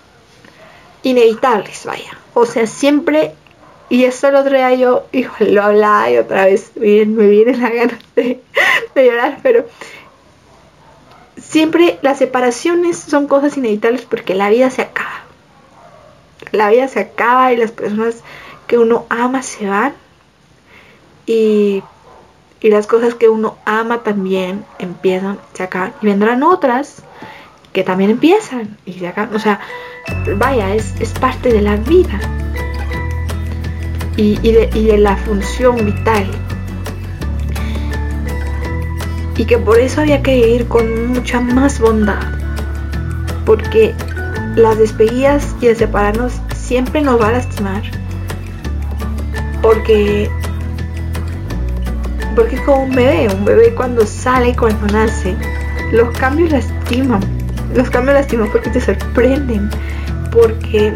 [1.01, 2.19] inevitables, vaya.
[2.35, 3.33] O sea, siempre,
[3.89, 7.71] y eso el otro día yo, híjole, lo hablaba y otra vez me viene la
[7.71, 8.39] gana de,
[8.93, 9.65] de llorar, pero
[11.37, 15.23] siempre las separaciones son cosas inevitables porque la vida se acaba.
[16.51, 18.23] La vida se acaba y las personas
[18.67, 19.93] que uno ama se van.
[21.25, 21.83] Y,
[22.61, 25.93] y las cosas que uno ama también empiezan, se acaban.
[26.01, 27.03] Y vendrán otras
[27.73, 29.59] que también empiezan y se acaban, o sea,
[30.37, 32.19] vaya, es, es parte de la vida.
[34.15, 36.25] Y, y, de, y de la función vital
[39.37, 42.21] y que por eso había que ir con mucha más bondad
[43.45, 43.93] porque
[44.55, 47.83] las despedidas y el separarnos siempre nos va a lastimar
[49.61, 50.29] porque
[52.35, 55.35] porque es como un bebé, un bebé cuando sale, cuando nace,
[55.93, 57.21] los cambios lastiman,
[57.73, 59.69] los cambios lastiman porque te sorprenden,
[60.31, 60.93] porque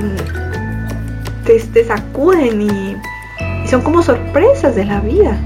[1.46, 2.98] te, te sacuden y
[3.68, 5.38] son como sorpresas de la vida.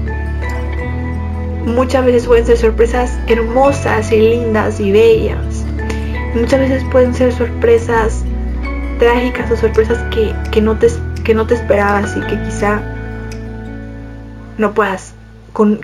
[1.66, 5.64] Muchas veces pueden ser sorpresas hermosas y lindas y bellas.
[6.34, 8.24] Muchas veces pueden ser sorpresas
[8.98, 10.88] trágicas o sorpresas que, que, no, te,
[11.24, 12.82] que no te esperabas y que quizá
[14.58, 15.14] no puedas,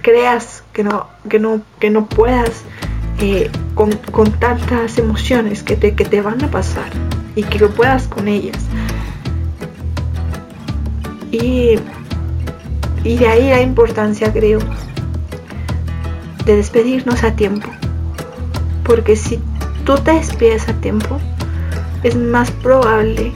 [0.02, 2.62] creas que no, que no, que no puedas
[3.20, 6.90] eh, con, con, tantas emociones que te, que te van a pasar
[7.34, 8.58] y que lo puedas con ellas.
[11.30, 11.76] Y,
[13.04, 14.58] y de ahí la importancia, creo,
[16.44, 17.68] de despedirnos a tiempo.
[18.84, 19.40] Porque si
[19.84, 21.18] tú te despides a tiempo,
[22.02, 23.32] es más probable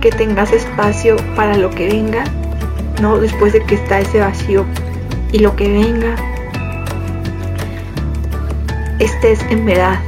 [0.00, 2.24] que tengas espacio para lo que venga
[3.00, 3.18] ¿no?
[3.18, 4.64] Después de que está ese vacío
[5.32, 6.14] y lo que venga,
[8.98, 9.98] estés en verdad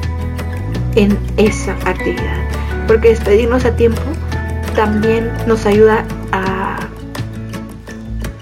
[0.94, 2.38] en esa actividad.
[2.86, 4.00] Porque despedirnos a tiempo
[4.74, 6.78] también nos ayuda a,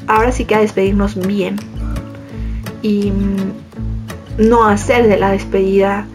[0.07, 1.57] ahora sí que a despedirnos bien
[2.83, 3.13] y
[4.39, 6.07] no hacer de la despedida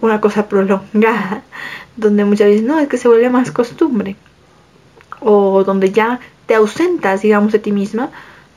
[0.00, 1.42] una cosa prolongada,
[1.96, 4.16] donde muchas veces no, es que se vuelve más costumbre,
[5.20, 8.10] o donde ya te ausentas, digamos, de ti misma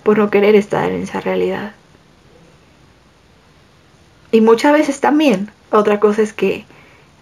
[0.04, 1.74] por no querer estar en esa realidad.
[4.32, 6.66] Y muchas veces también, otra cosa es que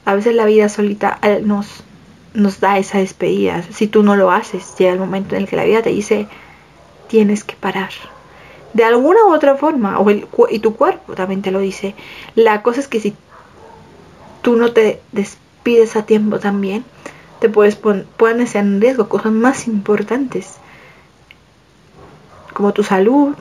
[0.05, 1.83] a veces la vida solita nos,
[2.33, 3.63] nos da esa despedida.
[3.63, 6.27] Si tú no lo haces, llega el momento en el que la vida te dice,
[7.07, 7.89] tienes que parar.
[8.73, 11.95] De alguna u otra forma, o el, y tu cuerpo también te lo dice.
[12.35, 13.15] La cosa es que si
[14.41, 16.85] tú no te despides a tiempo también,
[17.39, 20.57] te puedes poner en riesgo cosas más importantes
[22.53, 23.35] como tu salud,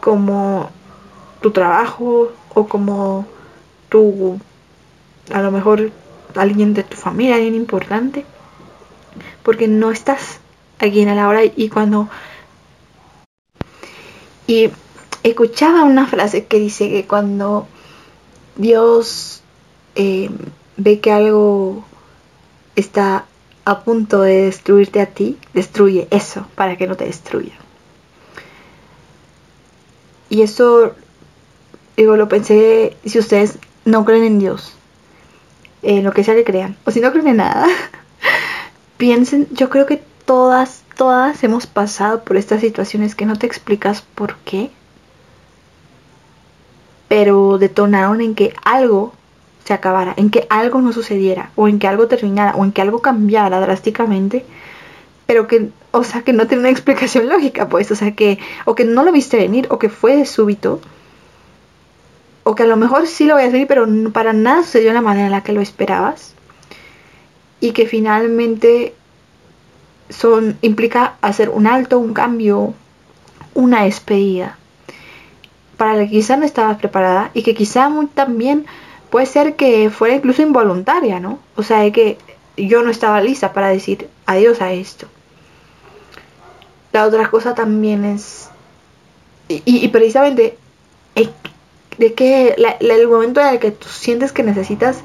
[0.00, 0.70] como
[1.40, 3.26] tu trabajo o como
[3.88, 4.38] tu,
[5.32, 5.90] a lo mejor
[6.36, 8.24] alguien de tu familia, alguien importante,
[9.42, 10.38] porque no estás
[10.78, 12.08] aquí en la hora y cuando...
[14.50, 14.68] Y
[15.22, 17.68] escuchaba una frase que dice que cuando
[18.56, 19.44] Dios
[19.94, 20.28] eh,
[20.76, 21.84] ve que algo
[22.74, 23.26] está
[23.64, 27.52] a punto de destruirte a ti, destruye eso para que no te destruya.
[30.30, 30.96] Y eso,
[31.96, 34.74] digo, lo pensé, si ustedes no creen en Dios,
[35.82, 37.68] en lo que sea que crean, o si no creen en nada,
[38.96, 44.02] piensen, yo creo que todas, todas hemos pasado por estas situaciones que no te explicas
[44.02, 44.70] por qué,
[47.08, 49.14] pero detonaron en que algo
[49.64, 52.82] se acabara, en que algo no sucediera, o en que algo terminara, o en que
[52.82, 54.44] algo cambiara drásticamente,
[55.24, 58.74] pero que, o sea, que no tiene una explicación lógica, pues, o sea, que, o
[58.74, 60.82] que no lo viste venir, o que fue de súbito,
[62.44, 64.94] o que a lo mejor sí lo voy a hacer, pero para nada sucedió de
[64.96, 66.34] la manera en la que lo esperabas,
[67.58, 68.92] y que finalmente
[70.10, 72.74] son, implica hacer un alto, un cambio,
[73.54, 74.58] una despedida
[75.76, 78.66] para la que quizá no estabas preparada y que quizá también
[79.08, 81.38] puede ser que fuera incluso involuntaria, ¿no?
[81.56, 82.18] O sea, de que
[82.58, 85.06] yo no estaba lista para decir adiós a esto.
[86.92, 88.50] La otra cosa también es,
[89.48, 90.58] y, precisamente,
[91.96, 94.98] de que el momento en el que tú sientes que necesitas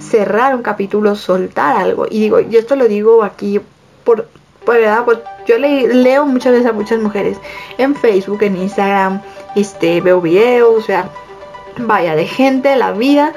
[0.00, 3.60] cerrar un capítulo, soltar algo, y digo, yo esto lo digo aquí
[4.04, 4.28] por,
[4.64, 7.38] por verdad, pues yo leo muchas veces a muchas mujeres
[7.78, 9.20] en Facebook, en Instagram,
[9.56, 11.08] este, veo videos, o sea,
[11.78, 13.32] vaya, de gente, la vida.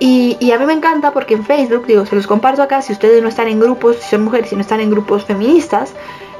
[0.00, 2.92] Y, y, a mí me encanta porque en Facebook, digo, se los comparto acá, si
[2.92, 5.94] ustedes no están en grupos, si son mujeres, si no están en grupos feministas,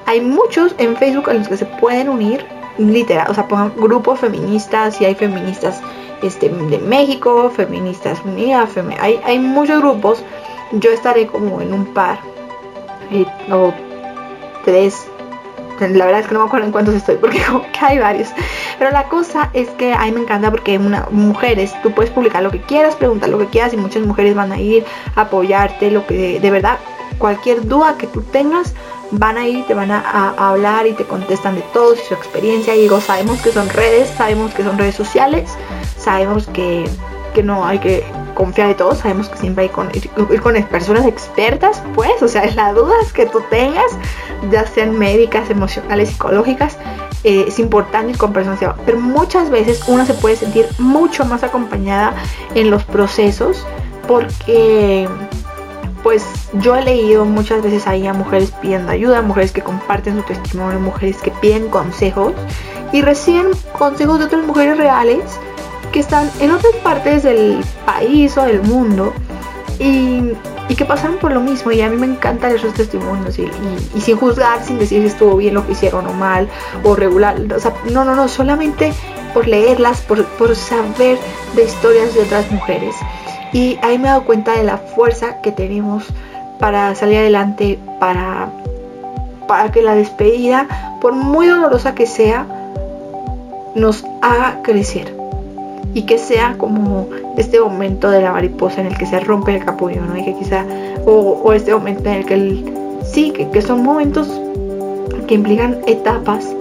[0.07, 2.45] hay muchos en Facebook en los que se pueden unir,
[2.79, 5.81] literal, o sea, pongan grupos feministas, y hay feministas
[6.23, 10.23] este, de México, feministas unidas, hay, hay muchos grupos,
[10.73, 12.19] yo estaré como en un par,
[13.13, 13.73] eh, o
[14.65, 15.07] tres,
[15.81, 17.41] la verdad es que no me acuerdo en cuántos estoy porque
[17.81, 18.29] hay varios.
[18.79, 22.43] Pero la cosa es que a mí me encanta porque una, mujeres, tú puedes publicar
[22.43, 25.91] lo que quieras, preguntar lo que quieras y muchas mujeres van a ir a apoyarte,
[25.91, 26.79] lo que de, verdad,
[27.19, 28.75] cualquier duda que tú tengas,
[29.11, 32.75] van a ir, te van a, hablar y te contestan de todo, su experiencia.
[32.75, 35.51] Y digo, sabemos que son redes, sabemos que son redes sociales,
[35.97, 36.85] sabemos que,
[37.35, 41.07] que no hay que confiar de todo, sabemos que siempre hay con, ir, con personas
[41.07, 43.97] expertas, pues, o sea, las dudas que tú tengas,
[44.51, 46.77] ya sean médicas, emocionales, psicológicas,
[47.25, 52.15] eh, es importante con personas, pero muchas veces uno se puede sentir mucho más acompañada
[52.55, 53.67] en los procesos
[54.07, 55.09] porque
[56.03, 60.23] pues yo he leído muchas veces ahí a mujeres pidiendo ayuda, mujeres que comparten su
[60.23, 62.35] testimonio, mujeres que piden consejos
[62.93, 63.47] y reciben
[63.79, 65.23] consejos de otras mujeres reales
[65.93, 69.15] que están en otras partes del país o del mundo
[69.79, 70.33] y,
[70.77, 73.49] que pasaron por lo mismo y a mí me encantan esos testimonios y,
[74.01, 76.49] sin juzgar, sin decir si estuvo bien lo que hicieron o mal
[76.83, 78.93] o regular, o sea, no, no, no, solamente
[79.35, 81.19] por leerlas, por, por saber
[81.55, 82.97] de historias de otras mujeres.
[83.53, 86.05] Y ahí me he dado cuenta de la fuerza que tenemos
[86.59, 88.49] para salir adelante, para,
[89.47, 92.47] para que la despedida, por muy dolorosa que sea,
[93.75, 95.15] nos haga crecer
[95.95, 99.65] y que sea como este momento de la mariposa en el que se rompe el
[99.65, 100.17] capullo, ¿no?
[100.17, 100.65] Y que quizá,
[101.07, 104.41] o, este momento en el que el, sí, que, son momentos
[105.27, 106.55] que implican etapas,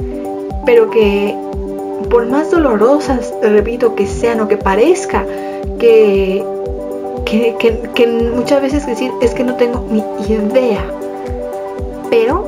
[0.65, 1.35] pero que
[2.09, 5.25] por más dolorosas, repito, que sean o que parezca,
[5.79, 6.43] que,
[7.25, 7.55] que,
[7.93, 10.83] que muchas veces decir es que no tengo ni idea,
[12.09, 12.45] pero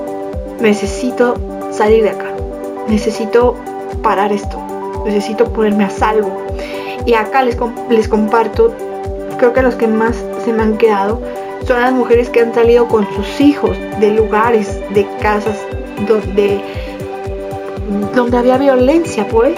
[0.60, 1.36] necesito
[1.72, 2.32] salir de acá,
[2.88, 3.56] necesito
[4.02, 4.58] parar esto,
[5.06, 6.45] necesito ponerme a salvo
[7.06, 7.58] y acá les,
[7.90, 8.74] les comparto,
[9.38, 11.22] creo que los que más se me han quedado
[11.68, 15.58] son las mujeres que han salido con sus hijos de lugares, de casas
[16.08, 16.62] donde,
[18.14, 19.56] donde había violencia, pues.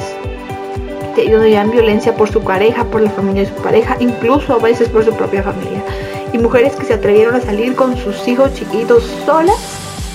[1.16, 4.88] Donde había violencia por su pareja, por la familia de su pareja, incluso a veces
[4.88, 5.84] por su propia familia.
[6.32, 9.58] Y mujeres que se atrevieron a salir con sus hijos chiquitos solas,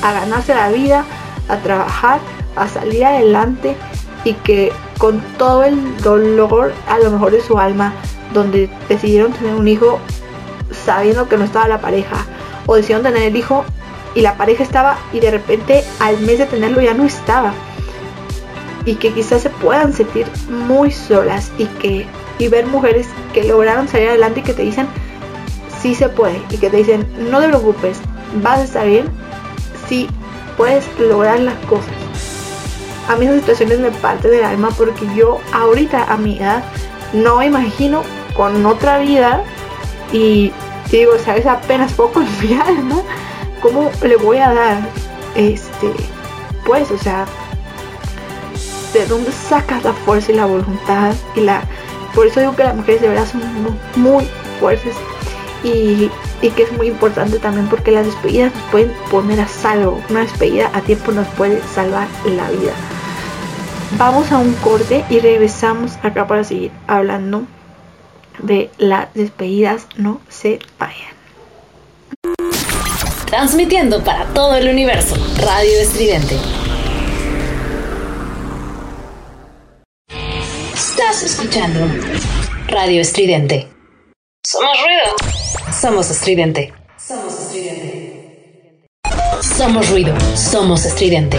[0.02, 1.04] a ganarse la vida,
[1.48, 2.20] a trabajar,
[2.56, 3.76] a salir adelante
[4.24, 4.72] y que
[5.02, 7.92] con todo el dolor a lo mejor de su alma,
[8.32, 9.98] donde decidieron tener un hijo
[10.70, 12.24] sabiendo que no estaba la pareja,
[12.66, 13.64] o decidieron tener el hijo
[14.14, 17.52] y la pareja estaba y de repente al mes de tenerlo ya no estaba.
[18.84, 22.06] Y que quizás se puedan sentir muy solas y que
[22.38, 24.86] y ver mujeres que lograron salir adelante y que te dicen
[25.80, 27.98] sí se puede y que te dicen no te preocupes,
[28.40, 29.06] vas a estar bien,
[29.88, 30.08] sí
[30.56, 32.01] puedes lograr las cosas
[33.08, 36.62] a mí esas situaciones me parte del alma porque yo ahorita a mi edad
[37.12, 38.02] no me imagino
[38.34, 39.42] con otra vida
[40.12, 40.52] y,
[40.90, 43.02] Y digo, sabes, apenas en mi alma,
[43.60, 44.88] ¿cómo le voy a dar?
[45.34, 45.90] Este,
[46.66, 47.26] pues, o sea,
[48.92, 51.14] ¿de dónde sacas la fuerza y la voluntad?
[51.34, 51.62] Y la,
[52.14, 53.42] por eso digo que las mujeres de verdad son
[53.96, 54.28] muy
[54.60, 54.94] fuertes
[55.64, 56.10] y,
[56.42, 60.00] y que es muy importante también porque las despedidas nos pueden poner a salvo.
[60.10, 62.72] Una despedida a tiempo nos puede salvar la vida.
[63.98, 67.46] Vamos a un corte y regresamos acá para seguir hablando
[68.38, 69.86] de las despedidas.
[69.96, 71.12] No se vayan.
[73.26, 76.36] Transmitiendo para todo el universo, Radio Estridente.
[80.74, 81.80] Estás escuchando
[82.68, 83.68] Radio Estridente.
[84.44, 85.72] Somos ruido.
[85.72, 86.72] Somos estridente.
[86.96, 88.86] Somos estridente.
[89.40, 90.14] Somos ruido.
[90.34, 91.38] Somos estridente.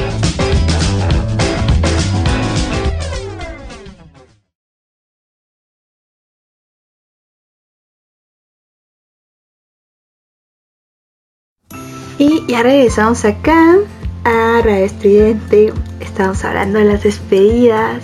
[12.46, 13.78] Y ya regresamos acá
[14.26, 15.74] a Radio Estridente.
[16.02, 18.04] Estamos hablando de las despedidas,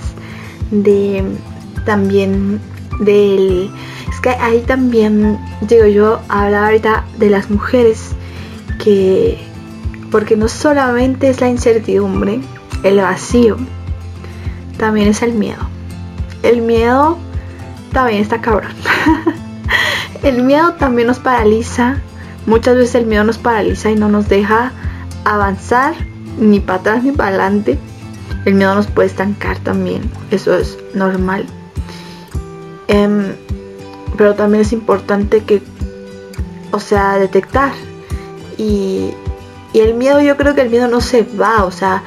[0.72, 1.24] de
[1.86, 2.62] también
[3.02, 3.70] del...
[4.10, 8.12] Es que ahí también, digo yo, hablar ahorita de las mujeres
[8.82, 9.38] que...
[10.10, 12.40] Porque no solamente es la incertidumbre,
[12.84, 13.58] el vacío,
[14.78, 15.68] también es el miedo.
[16.44, 17.18] El miedo
[17.92, 18.72] también está cabrón.
[20.24, 22.02] el miedo también nos paraliza
[22.46, 24.72] Muchas veces el miedo nos paraliza y no nos deja
[25.24, 25.94] avanzar
[26.40, 27.78] ni para atrás ni para adelante.
[28.46, 31.46] El miedo nos puede estancar también, eso es normal.
[32.88, 33.34] Em,
[34.18, 35.62] pero también es importante que,
[36.72, 37.72] o sea, detectar.
[38.58, 39.12] Y,
[39.74, 42.04] y el miedo, yo creo que el miedo no se va, o sea,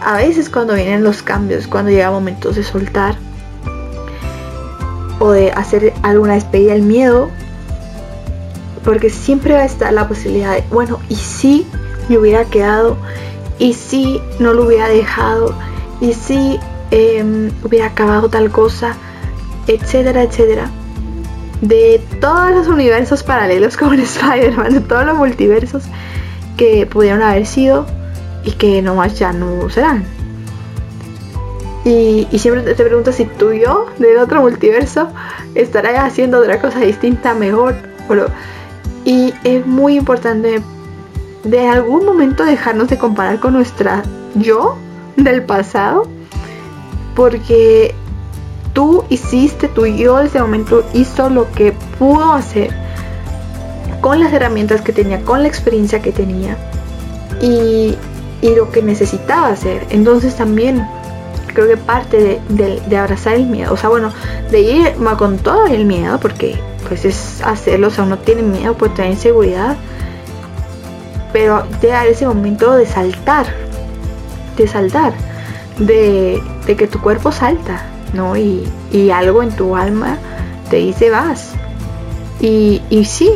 [0.00, 3.16] a veces cuando vienen los cambios, cuando llega momentos de soltar
[5.18, 7.30] o de hacer alguna despedida, el miedo
[8.86, 11.66] porque siempre va a estar la posibilidad de, bueno, ¿y si
[12.08, 12.96] me hubiera quedado?
[13.58, 15.52] ¿Y si no lo hubiera dejado?
[16.00, 16.60] ¿Y si
[16.92, 18.94] em, hubiera acabado tal cosa?
[19.66, 20.70] Etcétera, etcétera.
[21.60, 25.82] De todos los universos paralelos como en Spider-Man, de todos los multiversos
[26.56, 27.86] que pudieron haber sido
[28.44, 30.04] y que nomás ya no serán.
[31.84, 35.08] Y, y, siempre te preguntas si tú y yo del otro multiverso
[35.56, 37.74] estará haciendo otra cosa distinta, mejor.
[38.08, 38.26] O lo,
[39.06, 40.60] y es muy importante
[41.44, 44.02] de algún momento dejarnos de comparar con nuestra
[44.34, 44.76] yo
[45.16, 46.08] del pasado.
[47.14, 47.94] Porque
[48.74, 52.74] tú hiciste, tu yo de ese momento hizo lo que pudo hacer
[54.00, 56.58] con las herramientas que tenía, con la experiencia que tenía
[57.40, 57.96] y,
[58.56, 59.86] lo que necesitaba hacer.
[59.90, 60.86] Entonces también
[61.54, 64.12] creo que parte de, de abrazar el miedo, o sea, bueno,
[64.50, 66.56] de ir con todo el miedo, porque
[66.88, 69.76] pues es hacerlo, o sea, uno tiene miedo, pues tener inseguridad,
[71.32, 73.46] pero llegar ese momento de saltar,
[74.56, 75.14] de saltar,
[75.78, 77.82] de, que tu cuerpo salta,
[78.12, 78.36] ¿no?
[78.36, 78.64] Y,
[79.12, 80.16] algo en tu alma
[80.70, 81.52] te dice vas.
[82.40, 83.30] Y, y sí,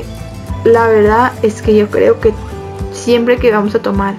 [0.65, 2.33] la verdad es que yo creo que
[2.93, 4.15] siempre que vamos a tomar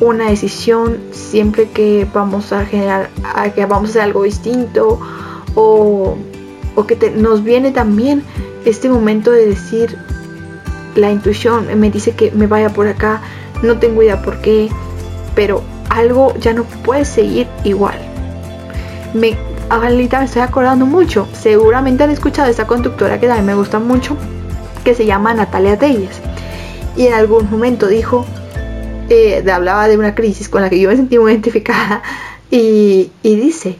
[0.00, 3.10] una decisión, siempre que vamos a generar,
[3.54, 5.00] que vamos a hacer algo distinto
[5.54, 6.16] o,
[6.78, 8.22] o que nos viene también
[8.64, 9.98] este momento de decir,
[10.94, 13.20] la intuición me dice que me vaya por acá,
[13.64, 14.68] no tengo idea por qué,
[15.34, 17.98] pero algo ya no puede seguir igual.
[19.12, 19.36] Me,
[19.70, 24.16] ahorita me estoy acordando mucho, seguramente han escuchado esta conductora que también me gusta mucho,
[24.84, 26.20] que se llama Natalia Telles.
[26.96, 28.24] Y en algún momento dijo,
[29.08, 32.04] eh, hablaba de una crisis con la que yo me sentí muy identificada,
[32.52, 33.78] y dice,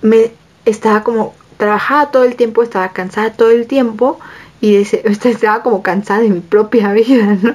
[0.00, 0.30] me
[0.64, 4.18] estaba como trabajaba todo el tiempo, estaba cansada todo el tiempo
[4.60, 4.76] y
[5.24, 7.54] estaba como cansada de mi propia vida, ¿no?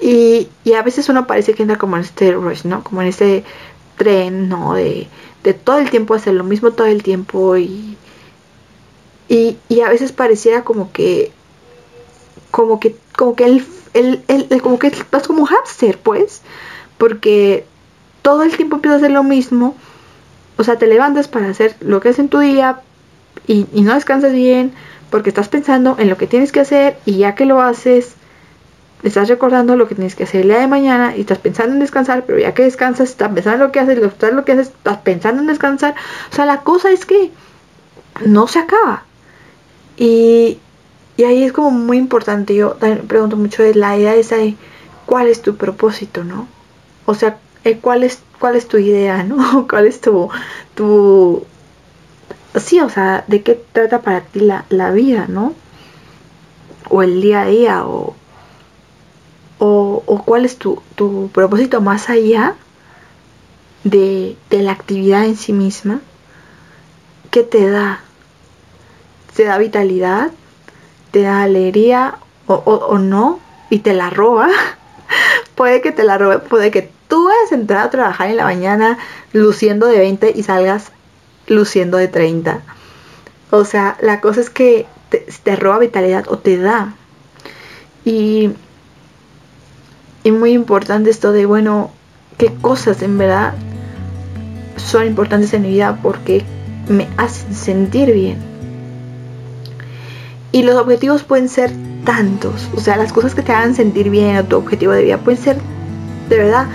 [0.00, 2.84] Y, a veces uno parece que entra como en este rush, ¿no?
[2.84, 3.44] Como en este
[3.96, 4.74] tren, ¿no?
[4.74, 5.08] De,
[5.64, 7.96] todo el tiempo hacer lo mismo todo el tiempo y,
[9.28, 11.32] y, y, a veces pareciera como que
[12.50, 13.64] como que como que el,
[13.94, 15.48] el, el, como que estás como un
[16.02, 16.42] pues
[16.98, 17.64] porque
[18.20, 19.74] todo el tiempo empiezas a hacer lo mismo
[20.58, 22.80] o sea, te levantas para hacer lo que es en tu día
[23.46, 24.72] y, no descansas bien
[25.08, 28.14] porque estás pensando en lo que tienes que hacer y ya que lo haces,
[29.04, 31.78] estás recordando lo que tienes que hacer el día de mañana y estás pensando en
[31.78, 34.66] descansar, pero ya que descansas, estás pensando en lo que haces, estás lo que haces,
[34.66, 35.94] estás pensando en descansar.
[36.30, 37.30] O sea, la cosa es que
[38.26, 39.04] no se acaba.
[39.96, 40.58] Y,
[41.16, 44.56] y ahí es como muy importante, yo también pregunto mucho la idea esa de
[45.06, 46.48] cuál es tu propósito, ¿no?
[47.06, 49.66] O sea, eh, cuál es cuál es tu idea, ¿no?
[49.68, 50.28] ¿Cuál es tu,
[50.74, 51.44] tu...
[52.56, 55.54] Sí, o sea, ¿de qué trata para ti la, vida, ¿no?
[56.90, 58.14] o el día a día o,
[59.58, 62.54] o, cuál es tu, tu, propósito más allá
[63.84, 66.00] de, de la actividad en sí misma,
[67.30, 68.00] ¿qué te da?
[69.36, 70.30] ¿Te da vitalidad?
[71.10, 73.40] ¿Te da alegría o, o no?
[73.70, 74.48] Y te la roba.
[75.54, 78.44] puede que te la robe, puede que tú vayas a entrar a trabajar en la
[78.44, 78.98] mañana
[79.32, 80.92] luciendo de 20 y salgas
[81.46, 82.60] luciendo de 30.
[83.50, 86.94] O sea, la cosa es que te, roba vitalidad o te da.
[88.04, 88.50] Y,
[90.22, 91.90] y muy importante esto de, bueno,
[92.36, 93.54] qué cosas en verdad
[94.76, 96.44] son importantes en mi vida porque
[96.88, 98.38] me hacen sentir bien.
[100.52, 101.70] Y los objetivos pueden ser
[102.04, 102.68] tantos.
[102.74, 105.42] O sea, las cosas que te hagan sentir bien o tu objetivo de vida pueden
[105.42, 105.58] ser
[106.28, 106.66] de verdad.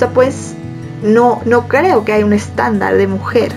[0.00, 0.54] Sea, pues
[1.02, 3.52] no, no creo que haya un estándar de mujer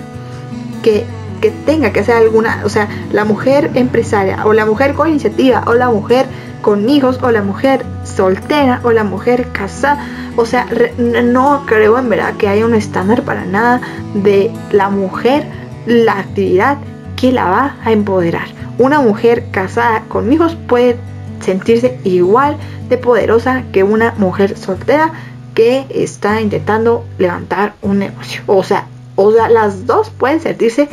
[0.82, 1.06] que,
[1.40, 2.64] que tenga que hacer alguna.
[2.66, 6.26] O sea, la mujer empresaria o la mujer con iniciativa o la mujer
[6.62, 10.06] con hijos o la mujer soltera o la mujer casada.
[10.36, 10.68] O sea,
[10.98, 13.80] no creo en verdad que haya un estándar para nada
[14.14, 15.46] de la mujer,
[15.86, 16.78] la actividad
[17.16, 18.48] que la va a empoderar.
[18.80, 20.98] Una mujer casada con hijos puede
[21.40, 22.58] sentirse igual
[22.90, 25.14] de poderosa que una mujer soltera
[25.54, 28.42] que está intentando levantar un negocio.
[28.48, 30.90] O sea, o sea, las dos pueden sentirse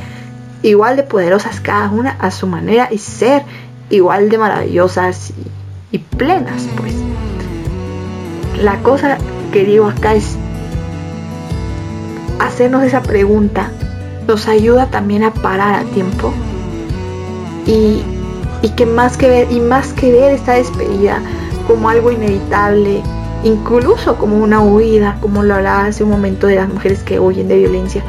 [0.63, 3.43] igual de poderosas cada una a su manera y ser
[3.89, 5.33] igual de maravillosas
[5.91, 6.95] y, plenas, pues.
[8.63, 9.19] La cosa
[9.53, 10.37] que digo acá es
[12.39, 13.71] hacernos esa pregunta
[14.27, 16.33] nos ayuda también a parar a tiempo
[17.67, 18.03] y,
[18.63, 21.21] y que más que ver y más que ver esta despedida
[21.67, 23.03] como algo inevitable
[23.45, 27.49] incluso como una huida como lo hablaba hace un momento de las mujeres que huyen
[27.49, 28.03] de violencia.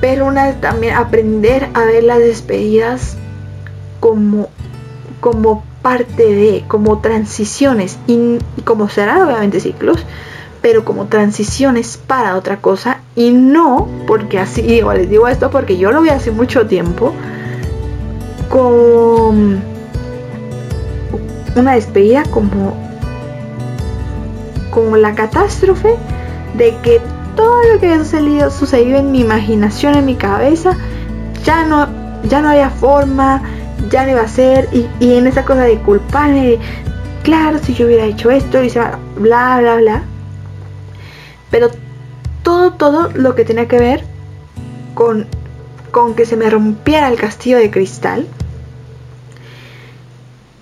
[0.00, 3.16] Pero una también aprender a ver las despedidas
[4.00, 4.48] como
[5.20, 10.04] como parte de como transiciones y, como serán obviamente ciclos
[10.60, 15.76] pero como transiciones para otra cosa y no porque así digo les digo esto porque
[15.76, 17.12] yo lo vi hace mucho tiempo
[18.50, 19.62] con
[21.56, 22.93] una despedida como
[24.74, 25.94] como la catástrofe
[26.56, 27.00] de que
[27.36, 30.76] todo lo que había sucedido, sucedido en mi imaginación, en mi cabeza,
[31.44, 31.88] ya no,
[32.28, 33.42] ya no había forma,
[33.90, 36.58] ya no iba a ser, y, y en esa cosa de culparme,
[37.22, 40.02] claro, si yo hubiera hecho esto, y se va, bla, bla, bla.
[41.50, 41.68] Pero
[42.42, 44.04] todo, todo lo que tenía que ver
[44.94, 45.26] con,
[45.90, 48.26] con que se me rompiera el castillo de cristal,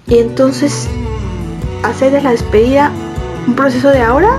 [0.07, 0.89] y entonces
[1.83, 2.93] hacer de la despedida
[3.47, 4.39] un proceso de ahora.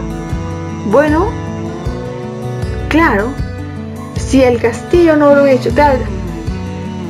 [0.91, 1.29] Bueno,
[2.89, 3.29] claro,
[4.15, 5.97] si el castillo no lo hubiera hecho tal,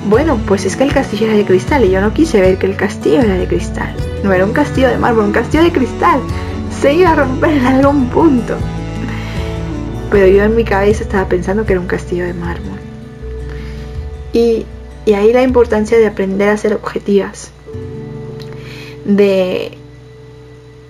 [0.10, 2.66] bueno, pues es que el castillo era de cristal y yo no quise ver que
[2.66, 3.96] el castillo era de cristal.
[4.24, 6.20] No era un castillo de mármol, un castillo de cristal.
[6.82, 8.56] Se iba a romper en algún punto.
[10.12, 12.78] Pero yo en mi cabeza estaba pensando que era un castillo de mármol.
[14.34, 14.66] Y,
[15.06, 17.52] y ahí la importancia de aprender a ser objetivas
[19.06, 19.78] de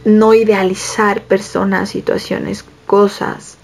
[0.05, 3.57] no idealizar personas, situaciones, cosas,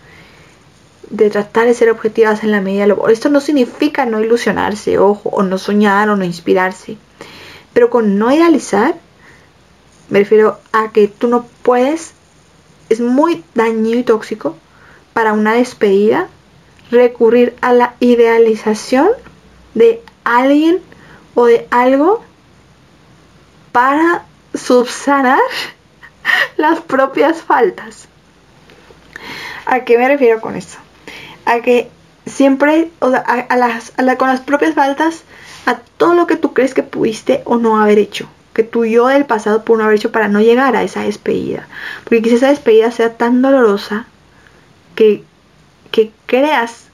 [1.10, 5.00] de tratar de ser objetivas en la medida de lo Esto no significa no ilusionarse,
[5.00, 6.98] ojo, o no soñar o no inspirarse.
[7.74, 8.96] Pero con no idealizar,
[10.10, 12.14] me refiero a que tú no puedes,
[12.90, 14.56] es muy dañino y tóxico
[15.14, 16.28] para una despedida
[16.92, 19.10] recurrir a la idealización
[19.74, 20.80] de alguien
[21.36, 22.24] o de algo
[23.72, 25.40] para subsanar
[26.58, 28.08] las propias faltas.
[29.66, 30.78] ¿A qué me refiero con esto?
[31.46, 31.90] A que
[32.26, 35.24] siempre, o sea, a, las, con las propias faltas,
[35.66, 39.08] a todo lo que tú crees que pudiste o no haber hecho, que tú yo
[39.08, 41.68] del pasado pudo no haber hecho para no llegar a esa despedida.
[42.04, 44.08] Porque quizás esa despedida sea tan dolorosa
[44.96, 45.24] que,
[45.92, 46.90] que creas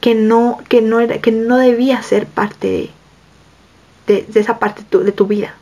[0.00, 2.90] que no, que no, era, que no debía ser parte
[4.06, 5.54] de, esa parte de tu vida.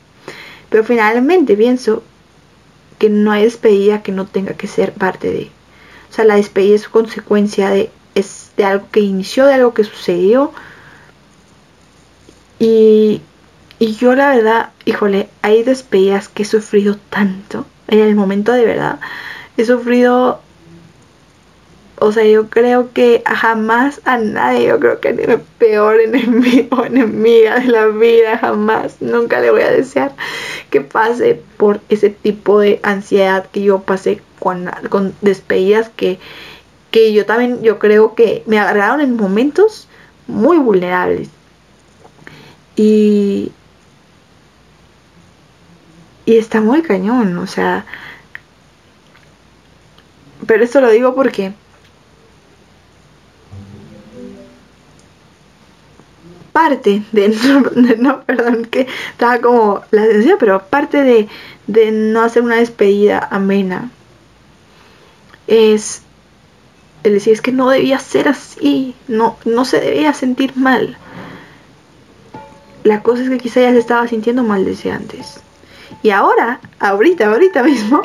[0.71, 2.03] Pero finalmente pienso
[3.01, 5.51] que no hay despedida que no tenga que ser parte de.
[6.11, 9.85] O sea, la despedida es consecuencia de, es de algo que inició, de algo que
[9.85, 10.53] sucedió.
[12.59, 13.23] Y,
[13.79, 17.65] y yo la verdad, híjole, hay despedidas que he sufrido tanto.
[17.89, 19.01] En el momento de verdad,
[19.57, 20.43] he sufrido
[22.01, 26.85] o sea, yo creo que jamás a nadie, yo creo que ni el peor enemigo
[26.87, 30.13] enemiga de la vida, jamás, nunca le voy a desear
[30.71, 36.19] que pase por ese tipo de ansiedad que yo pasé con, con despedidas que,
[36.91, 39.87] que yo también, yo creo que me agarraron en momentos
[40.27, 41.29] muy vulnerables.
[42.77, 43.53] Y,
[46.25, 47.85] y está muy cañón, o sea,
[50.47, 51.53] pero esto lo digo porque
[56.53, 57.29] parte de
[57.99, 61.29] no, perdón, que estaba como la decía, pero parte de,
[61.67, 63.91] de no hacer una despedida amena
[65.47, 66.03] es
[67.03, 70.97] el decir es que no debía ser así, no, no se debía sentir mal.
[72.85, 75.41] La cosa es que quizá ya se estaba sintiendo mal desde antes.
[76.03, 78.03] Y ahora, ahorita, ahorita mismo,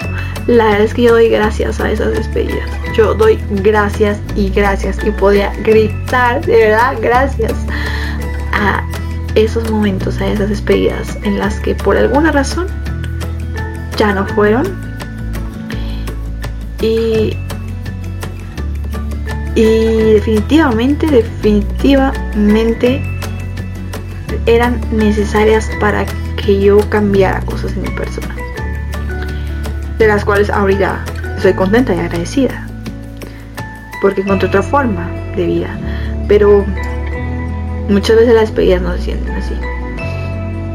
[0.48, 2.70] la verdad es que yo doy gracias a esas despedidas.
[2.94, 4.98] Yo doy gracias y gracias.
[5.06, 7.54] Y podía gritar, de verdad, gracias
[8.56, 8.84] a
[9.36, 12.68] esos momentos, a esas despedidas en las que por alguna razón
[13.98, 14.66] ya no fueron.
[16.82, 17.38] Y,
[19.56, 23.02] y definitivamente, definitivamente
[24.46, 26.06] eran necesarias para
[26.38, 28.36] que yo cambiara cosas en mi persona.
[29.98, 31.04] De las cuales ahorita
[31.42, 32.68] soy contenta y agradecida.
[34.02, 35.70] Porque encontré otra forma de vida.
[36.28, 36.66] Pero
[37.90, 39.54] muchas veces las despedidas no se sienten así.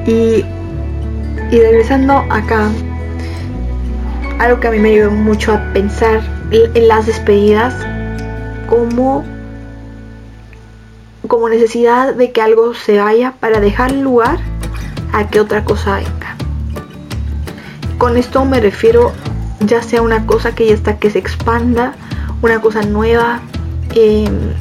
[0.06, 0.44] Y,
[1.54, 2.68] y regresando acá,
[4.38, 7.74] algo que a mí me ayudó mucho a pensar en las despedidas
[8.68, 9.24] como
[11.28, 14.38] como necesidad de que algo se vaya para dejar lugar
[15.12, 16.36] a que otra cosa venga.
[17.98, 19.12] Con esto me refiero
[19.60, 21.94] ya sea una cosa que ya está que se expanda,
[22.42, 23.40] una cosa nueva,
[23.94, 24.54] em,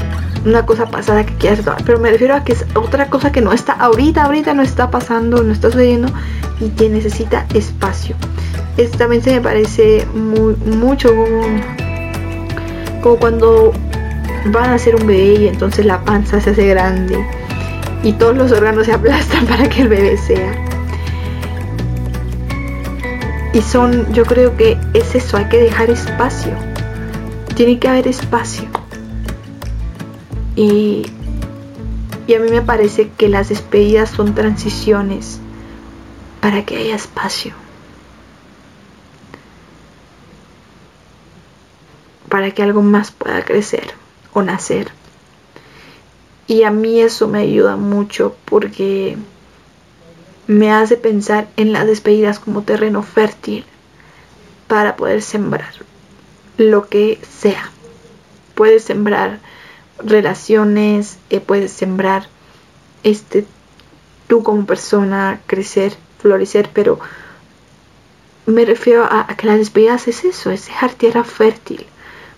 [0.45, 3.41] una cosa pasada que quieras tomar, pero me refiero a que es otra cosa que
[3.41, 6.11] no está ahorita, ahorita no está pasando, no está sucediendo
[6.59, 8.15] y que necesita espacio.
[8.77, 11.41] Esto también se me parece muy, mucho como,
[13.01, 13.73] como cuando
[14.45, 17.23] van a hacer un bebé y entonces la panza se hace grande
[18.03, 20.53] y todos los órganos se aplastan para que el bebé sea.
[23.51, 26.53] Y son, yo creo que es eso, hay que dejar espacio.
[27.55, 28.78] Tiene que haber espacio.
[30.55, 31.05] Y,
[32.35, 35.39] a mí me parece que las despedidas son transiciones
[36.41, 37.53] para que haya espacio.
[42.29, 43.93] Para que algo más pueda crecer
[44.33, 44.91] o nacer.
[46.47, 49.17] Y a mí eso me ayuda mucho porque
[50.47, 53.65] me hace pensar en las despedidas como terreno fértil
[54.67, 55.73] para poder sembrar
[56.57, 57.71] lo que sea.
[58.55, 59.39] Puedes sembrar
[60.03, 62.27] relaciones, eh, puedes sembrar
[63.03, 63.45] este
[64.27, 66.99] tú como persona, crecer, florecer, pero
[68.45, 71.85] me refiero a, que las despedidas es eso, es dejar tierra fértil,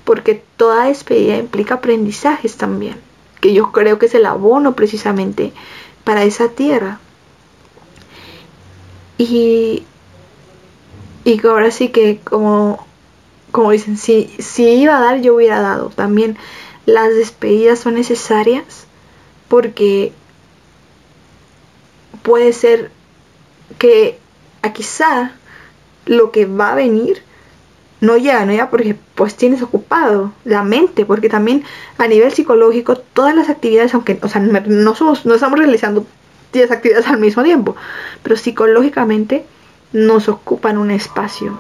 [0.05, 2.95] porque toda despedida implica aprendizajes también
[3.41, 5.51] que yo creo que es el abono precisamente
[6.05, 6.99] para esa tierra.
[9.18, 9.84] Y,
[11.26, 12.86] y ahora sí que como,
[13.51, 15.89] como dicen, si, si iba a dar, yo hubiera dado.
[15.89, 16.38] También
[16.86, 18.86] las despedidas son necesarias
[19.47, 20.13] porque
[22.23, 22.91] puede ser
[23.77, 24.19] que
[24.61, 25.32] a quizá
[26.05, 27.23] lo que va a venir
[27.99, 31.63] no llega, no llega porque pues tienes ocupado la mente, porque también
[31.99, 36.05] a nivel psicológico todas las actividades, aunque, o sea, no, somos, no estamos realizando
[36.51, 37.75] 10 actividades al mismo tiempo,
[38.23, 39.45] pero psicológicamente
[39.93, 41.57] nos ocupan un espacio.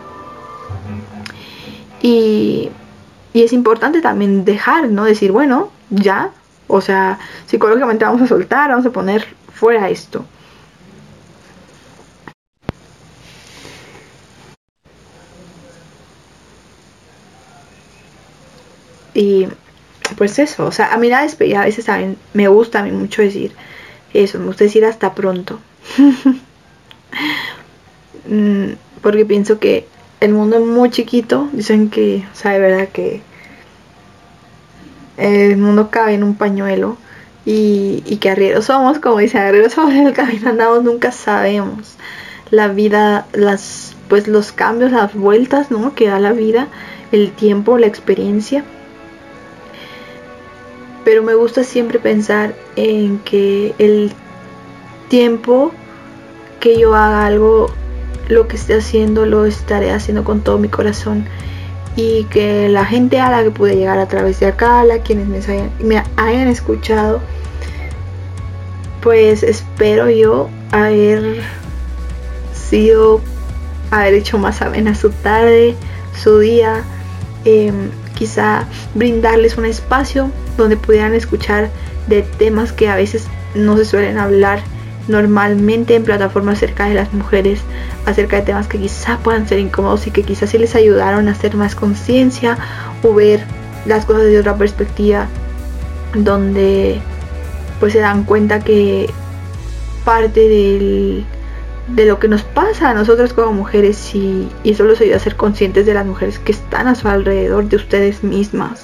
[2.01, 2.71] Y,
[3.33, 5.05] y es importante también dejar, ¿no?
[5.05, 6.31] Decir, bueno, ya,
[6.67, 10.25] o sea, psicológicamente vamos a soltar, vamos a poner fuera esto.
[19.13, 19.47] Y
[20.17, 22.91] pues eso, o sea, a mí la despedida a veces también me gusta a mí
[22.91, 23.53] mucho decir
[24.13, 25.59] eso, me gusta decir hasta pronto.
[28.27, 29.87] Mm, porque pienso que
[30.21, 33.21] el mundo es muy chiquito, dicen que, o sea, de verdad que
[35.17, 36.97] el mundo cabe en un pañuelo
[37.45, 41.97] y, y que arrieros somos, como dice, arrieros somos en el camino andamos, nunca sabemos.
[42.49, 45.93] La vida, las, pues los cambios, las vueltas, ¿no?
[45.95, 46.67] Que da la vida,
[47.11, 48.63] el tiempo, la experiencia
[51.03, 54.11] pero me gusta siempre pensar en que el
[55.09, 55.71] tiempo
[56.59, 57.71] que yo haga algo,
[58.27, 61.25] lo que esté haciendo, lo estaré haciendo con todo mi corazón.
[61.95, 65.27] Y que la gente a la que pude llegar a través de acá, la quienes
[65.27, 67.19] me hayan, me hayan escuchado,
[69.01, 71.41] pues espero yo haber
[72.53, 73.19] sido,
[73.89, 75.75] haber hecho más amena su tarde,
[76.15, 76.83] su día,
[77.43, 81.69] em, quizá brindarles un espacio donde pudieran escuchar
[82.07, 84.61] de temas que a veces no se suelen hablar
[85.07, 87.61] normalmente en plataformas cerca de las mujeres
[88.05, 91.31] acerca de temas que quizá puedan ser incómodos y que quizás sí les ayudaron a
[91.31, 92.57] hacer más conciencia
[93.03, 93.43] o ver
[93.85, 95.27] las cosas de otra perspectiva
[96.13, 96.99] donde
[97.79, 99.09] pues se dan cuenta que
[100.03, 101.25] parte del,
[101.87, 105.35] de lo que nos pasa a nosotros como mujeres y, eso los ayuda a ser
[105.35, 108.81] conscientes de las mujeres que están a su alrededor de ustedes mismas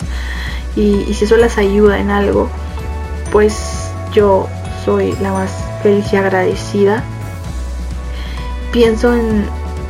[0.75, 2.49] y, y si eso las ayuda en algo
[3.31, 4.47] pues yo
[4.85, 5.51] soy la más
[5.83, 7.03] feliz y agradecida
[8.71, 9.45] pienso en,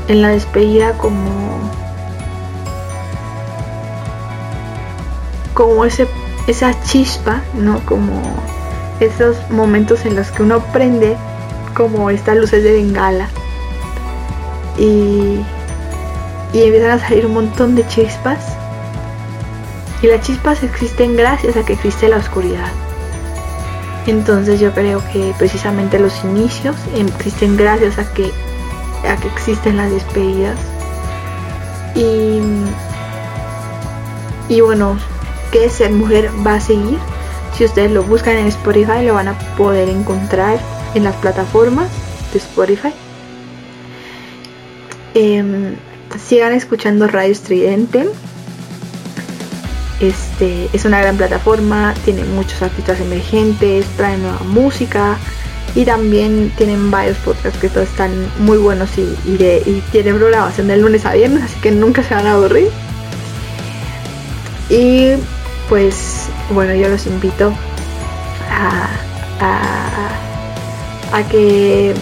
[0.08, 1.72] en la despedida como
[5.54, 6.08] como ese
[6.48, 7.80] esa chispa, ¿no?
[7.86, 8.22] Como
[9.00, 11.18] esos momentos en los que uno prende
[11.76, 13.28] como estas luces de bengala
[14.78, 15.40] y,
[16.54, 18.40] y empiezan a salir un montón de chispas
[20.02, 22.72] y las chispas existen gracias a que existe la oscuridad.
[24.06, 28.32] Entonces yo creo que precisamente los inicios existen gracias a que
[29.16, 30.60] que existen las despedidas.
[31.96, 32.40] Y,
[34.50, 34.98] y bueno,
[35.52, 37.00] que ser mujer va a seguir.
[37.58, 40.60] Si ustedes lo buscan en Spotify lo van a poder encontrar
[40.94, 41.90] en las plataformas
[42.32, 42.94] de Spotify.
[45.14, 45.76] Em,
[46.28, 48.08] sigan escuchando Radio Estridente.
[50.00, 55.18] Este es una gran plataforma, tiene muchos artistas emergentes, trae nueva música
[55.78, 60.68] y también tienen varios podcasts que todos están muy buenos y, de, y tienen programación
[60.68, 62.72] de lunes a viernes, así que nunca se van a aburrir.
[64.72, 65.12] Y
[65.70, 67.54] pues bueno, yo los invito
[68.50, 68.90] a,
[71.16, 71.94] a, que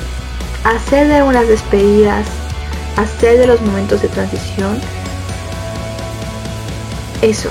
[0.64, 2.26] hacer de unas despedidas,
[2.96, 4.80] hacer de los momentos de transición,
[7.22, 7.50] eso,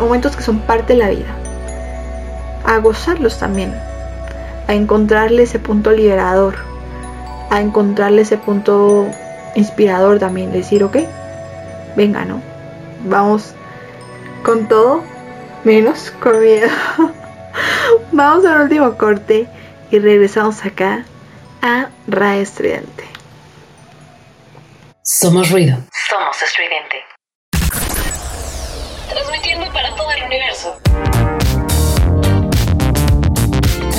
[0.00, 1.36] momentos que son parte de la vida,
[2.64, 3.74] a gozarlos también,
[4.66, 6.56] a encontrarle ese punto liberador,
[7.50, 9.06] a encontrarle ese punto
[9.54, 10.98] inspirador también, decir, ok,
[11.96, 12.42] venga, ¿no?
[13.04, 13.54] Vamos
[14.42, 15.02] con todo
[15.64, 16.68] menos con miedo.
[18.12, 19.48] Vamos al último corte
[19.90, 21.04] y regresamos acá
[21.62, 23.04] a Radio Estridente.
[25.02, 25.78] Somos ruido.
[26.08, 26.95] Somos estridente.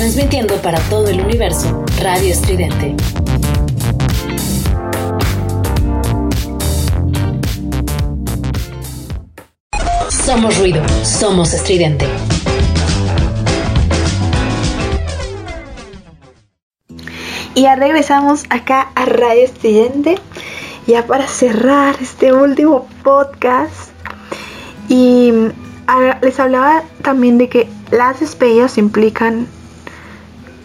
[0.08, 2.94] Transmitiendo para todo el universo, Radio Estridente.
[10.08, 12.06] Somos ruido, somos estridente.
[17.54, 20.18] Y ya regresamos acá a Radio Estridente,
[20.86, 23.90] ya para cerrar este último podcast.
[24.88, 25.34] Y
[26.22, 29.46] les hablaba también de que las despedidas implican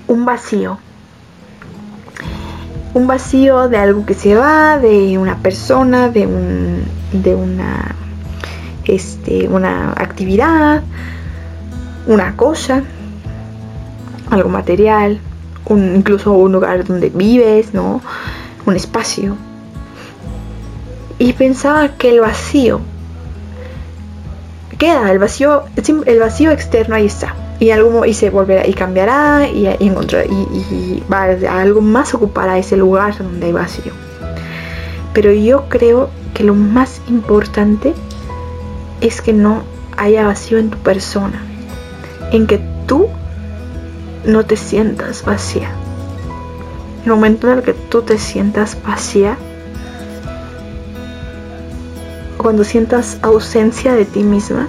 [0.07, 0.77] un vacío.
[2.93, 7.95] Un vacío de algo que se va, de una persona, de, un, de una
[8.85, 10.83] este, una actividad,
[12.07, 12.83] una cosa,
[14.29, 15.19] algo material,
[15.69, 18.01] incluso un lugar donde vives, ¿no?
[18.65, 19.37] Un espacio.
[21.19, 22.81] Y pensaba que el vacío
[24.77, 25.63] queda, el vacío,
[26.05, 27.35] el vacío externo ahí está.
[27.63, 32.57] Y algo y se volverá y cambiará y, y, y va a algo más ocupará
[32.57, 33.93] ese lugar donde hay vacío.
[35.13, 37.93] Pero yo creo que lo más importante
[38.99, 39.63] es que no
[39.95, 41.41] haya vacío en tu persona,
[42.33, 43.07] en que tú
[44.25, 45.71] no te sientas vacía.
[47.05, 49.37] El momento en el que tú te sientas vacía,
[52.35, 54.67] cuando sientas ausencia de ti misma,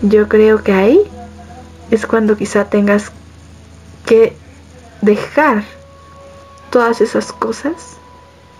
[0.00, 1.02] yo creo que ahí
[1.90, 3.12] es cuando quizá tengas
[4.04, 4.34] que
[5.02, 5.64] dejar
[6.70, 7.96] todas esas cosas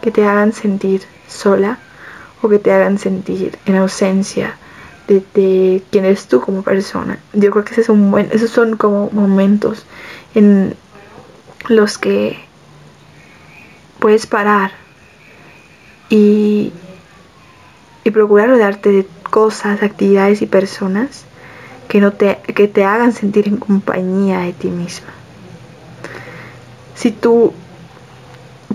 [0.00, 1.78] que te hagan sentir sola
[2.42, 4.56] o que te hagan sentir en ausencia
[5.08, 7.18] de, quién eres tú como persona.
[7.32, 7.92] Yo creo que ese
[8.32, 9.86] esos son como momentos
[10.34, 10.76] en
[11.68, 12.38] los que
[13.98, 14.72] puedes parar
[16.10, 16.72] y,
[18.04, 21.24] y procurar rodearte de cosas, actividades y personas
[21.88, 25.08] que, no te, que te hagan sentir en compañía de ti misma.
[26.94, 27.52] Si tú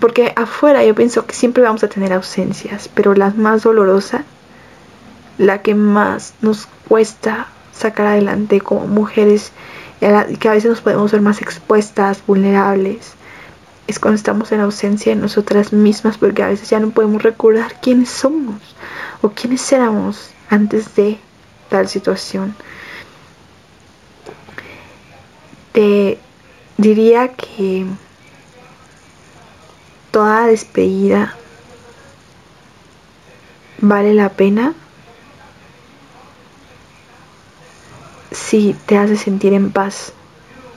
[0.02, 4.24] porque afuera yo pienso que siempre vamos a tener ausencias, pero la más dolorosa,
[5.38, 9.52] la que más nos cuesta sacar adelante como mujeres,
[10.00, 13.14] que a veces nos podemos ver más expuestas, vulnerables,
[13.86, 17.80] es cuando estamos en ausencia de nosotras mismas, porque a veces ya no podemos recordar
[17.80, 18.76] quiénes somos
[19.22, 21.20] o quiénes éramos antes de
[21.70, 22.56] tal situación.
[25.72, 26.20] Te
[26.78, 27.86] diría que
[30.12, 31.36] toda despedida
[33.80, 34.74] vale la pena
[38.32, 40.14] si te hace sentir en paz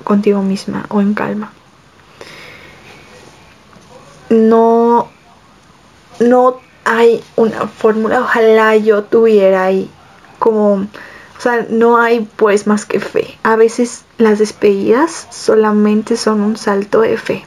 [0.05, 1.53] contigo misma o en calma.
[4.30, 5.09] No,
[6.20, 9.90] no hay una fórmula, ojalá yo tuviera ahí
[10.38, 10.86] como,
[11.68, 13.38] no hay pues más que fe.
[13.42, 17.45] A veces las despedidas solamente son un salto de fe.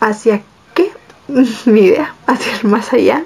[0.00, 0.42] ¿Hacia
[0.74, 0.92] qué?
[1.66, 3.24] Mi idea, hacia el más allá,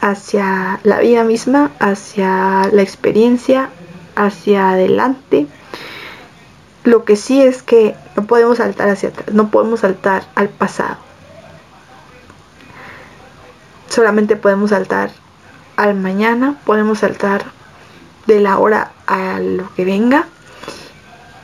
[0.00, 3.70] hacia la vida misma, hacia la experiencia,
[4.16, 5.46] hacia adelante.
[6.84, 10.96] Lo que sí es que no podemos saltar hacia atrás, no podemos saltar al pasado.
[13.88, 15.21] Solamente podemos saltar
[15.82, 17.44] al mañana, podemos saltar
[18.26, 20.26] de la hora a lo que venga.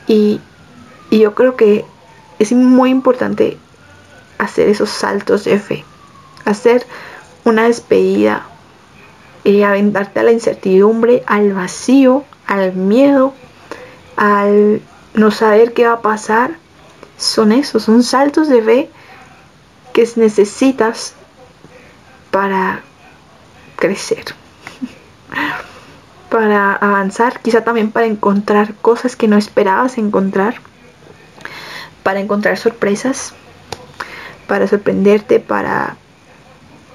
[0.07, 0.39] Y,
[1.11, 1.85] yo creo que
[2.37, 3.57] es muy importante
[4.37, 5.83] hacer esos saltos de fe,
[6.45, 6.85] hacer
[7.43, 8.45] una despedida,
[9.43, 13.33] eh, aventarte a la incertidumbre, al vacío, al miedo,
[14.15, 14.81] al
[15.15, 16.51] no saber qué va a pasar.
[17.17, 18.89] Son esos, son saltos de fe
[19.93, 21.15] que necesitas
[22.31, 22.83] para
[23.79, 24.25] crecer,
[26.29, 30.55] para avanzar, quizá también para encontrar cosas que no esperabas encontrar,
[32.03, 33.33] para encontrar sorpresas,
[34.47, 35.97] para sorprenderte, para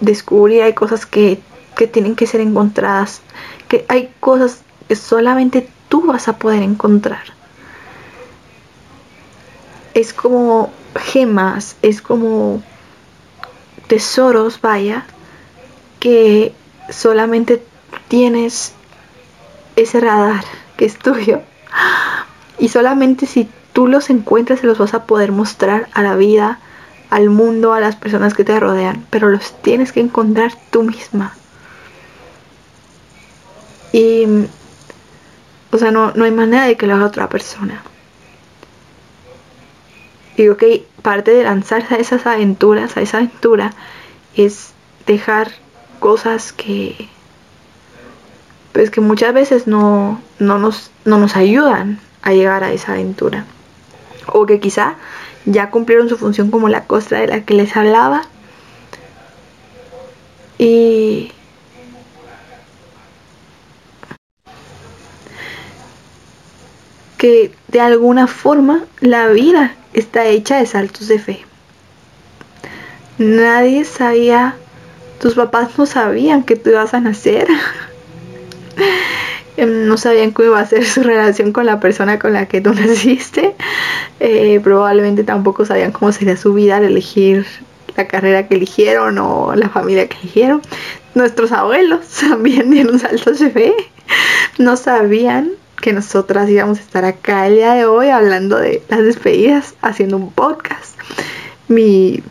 [0.01, 1.41] descubrir hay cosas que,
[1.77, 3.23] que tienen que ser encontradas,
[3.69, 7.25] que hay cosas que solamente tú vas a poder encontrar.
[9.95, 12.63] Es como gemas, es como
[13.87, 15.07] tesoros, vaya,
[16.01, 16.53] que
[16.91, 17.63] solamente
[18.09, 18.73] tienes
[19.77, 20.45] ese radar
[20.77, 21.41] que es tuyo
[22.59, 26.61] y solamente si tú los encuentras se los vas a poder mostrar a la vida,
[27.11, 31.35] al mundo, a las personas que te rodean, pero los tienes que encontrar tú misma.
[33.93, 34.25] Y,
[35.71, 37.83] o sea, no, no hay manera de que lo haga otra persona.
[40.37, 43.73] Digo que parte de lanzarse a esas aventuras, a esa aventura,
[44.37, 44.73] es
[45.07, 45.53] dejar
[46.05, 47.09] cosas que
[48.73, 53.47] pues que muchas veces no, no, nos, no nos ayudan a llegar a esa aventura
[54.27, 54.97] o que quizá
[55.47, 58.21] ya cumplieron su función como la costra de la que les hablaba
[60.59, 61.33] y
[67.17, 71.47] que de alguna forma la vida está hecha de saltos de fe.
[73.17, 74.57] Nadie sabía
[75.21, 77.49] tus papás no sabían que tú ibas a nacer.
[79.57, 82.61] Em, no sabían cómo iba a ser su relación con la persona con la que
[82.61, 83.55] tú naciste.
[84.19, 87.47] Eh, probablemente tampoco sabían cómo sería su vida al elegir
[87.97, 90.61] la carrera que eligieron o la familia que eligieron.
[91.15, 93.75] Nuestros abuelos también dieron saltos de fe.
[94.59, 99.03] No sabían que nosotras íbamos a estar acá el día de hoy hablando de las
[99.03, 100.99] despedidas, haciendo un podcast.
[101.69, 102.23] Mi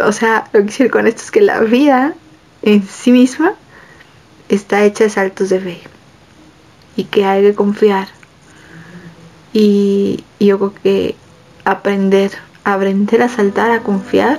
[0.00, 2.14] o sea, lo que quiero con esto es que la vida
[2.62, 3.54] en sí misma
[4.48, 5.80] está hecha de saltos de fe
[6.96, 8.08] y que hay que confiar.
[9.52, 11.16] Y, yo creo que
[11.64, 12.32] aprender,
[12.64, 14.38] aprender a saltar, a confiar,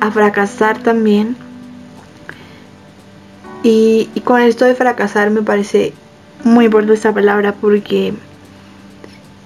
[0.00, 1.36] a fracasar también.
[3.62, 5.92] Y, y con esto de fracasar me parece
[6.44, 8.14] muy importante esta palabra porque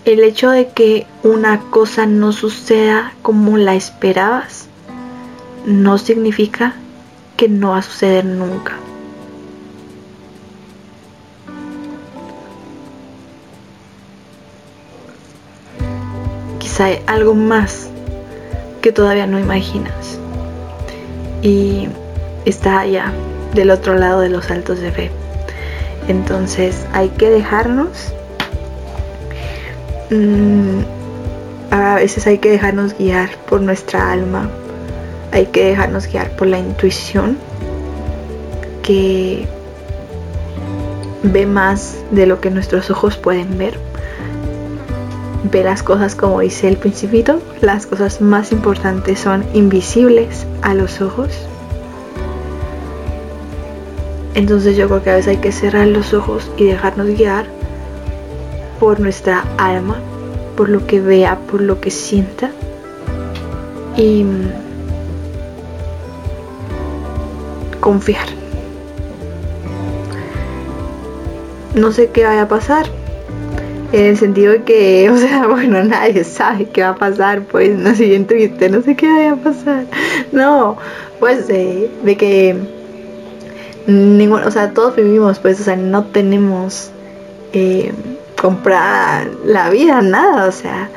[0.05, 4.69] el hecho de que una cosa no suceda como la esperabas
[5.65, 6.75] no significa
[7.37, 8.75] que no va a suceder nunca.
[16.59, 17.89] Quizá hay algo más
[18.83, 20.19] que todavía no imaginas.
[21.41, 21.89] Y
[22.45, 23.13] está allá,
[23.55, 25.11] del otro lado de los altos de fe.
[26.09, 28.13] Entonces hay que dejarnos
[30.11, 30.81] Mm,
[31.71, 34.51] a veces hay que dejarnos guiar por nuestra alma,
[35.33, 37.39] hay que dejarnos guiar por la intuición
[38.83, 39.49] que
[41.23, 43.79] ve más de lo que nuestros ojos pueden ver.
[45.51, 51.01] Ve las cosas como dice el principito, las cosas más importantes son invisibles a los
[51.01, 51.31] ojos.
[54.35, 57.47] Entonces yo creo que a veces hay que cerrar los ojos y dejarnos guiar
[58.81, 59.97] por nuestra alma,
[60.57, 62.51] por lo que vea, por lo que sienta.
[63.97, 64.25] Y
[67.85, 68.27] confiar.
[71.75, 72.87] No sé qué vaya a pasar,
[73.93, 77.79] En el sentido de que, o sea, bueno, nadie sabe qué va a pasar, pues,
[77.79, 79.85] la siguiente vista, no sé qué vaya a pasar.
[80.33, 80.79] No,
[81.21, 82.57] pues, de, que,
[83.87, 86.91] ningún, o sea, todos vivimos, pues, o sea, no tenemos
[87.53, 87.93] eh,
[88.45, 90.91] comprar la vida, nada, o sea,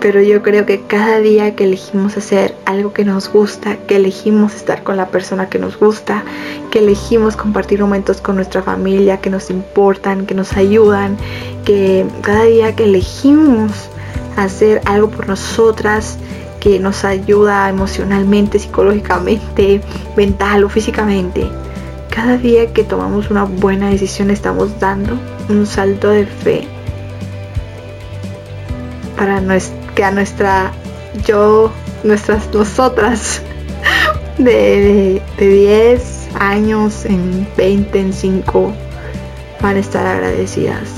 [0.00, 4.54] pero yo creo que cada día que elegimos hacer algo que nos gusta, que elegimos
[4.54, 6.24] estar con la persona que nos gusta,
[6.70, 11.16] que elegimos compartir momentos con nuestra familia que nos importan, que nos ayudan,
[11.64, 13.72] que cada día que elegimos
[14.36, 16.18] hacer algo por nosotras,
[16.60, 19.80] que nos ayuda emocionalmente, psicológicamente,
[20.18, 21.48] mental o físicamente,
[22.10, 26.66] cada día que tomamos una buena decisión estamos dando un salto de fe
[29.16, 29.42] para
[29.94, 30.72] que a nuestra
[31.26, 31.72] yo,
[32.04, 33.42] nuestras nosotras
[34.38, 38.72] de, de 10 años, en 20, en 5,
[39.60, 40.88] van a estar agradecidas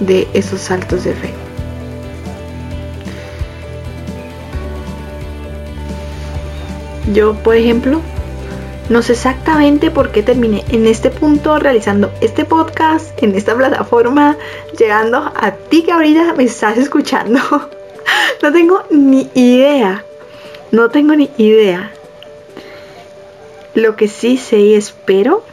[0.00, 1.30] de esos saltos de fe.
[7.12, 8.00] Yo, por ejemplo,
[8.90, 14.36] no sé exactamente por qué terminé en este punto realizando este podcast, en esta plataforma,
[14.78, 17.40] llegando a ti que ahorita me estás escuchando.
[18.42, 20.04] no tengo ni idea.
[20.70, 21.92] No tengo ni idea.
[23.74, 25.44] Lo que sí sé y espero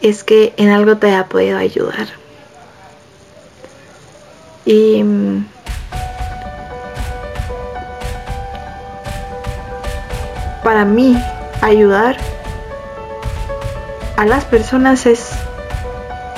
[0.00, 2.08] es que en algo te haya podido ayudar.
[4.64, 5.46] Y mm,
[10.64, 11.16] para mí
[11.62, 12.16] ayudar
[14.16, 15.30] a las personas es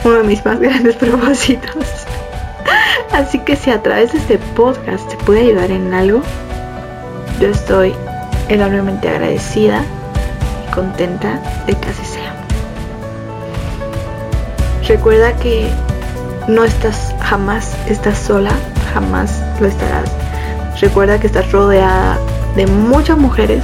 [0.05, 2.07] uno de mis más grandes propósitos.
[3.13, 6.23] Así que si a través de este podcast te puede ayudar en algo,
[7.41, 7.95] yo estoy
[8.49, 9.83] enormemente agradecida
[10.67, 12.35] y contenta de que así sea.
[14.87, 15.69] Recuerda que
[16.49, 18.53] no estás jamás, estás sola,
[18.95, 20.11] jamás lo estarás.
[20.81, 22.19] Recuerda que estás rodeada
[22.57, 23.63] de muchas mujeres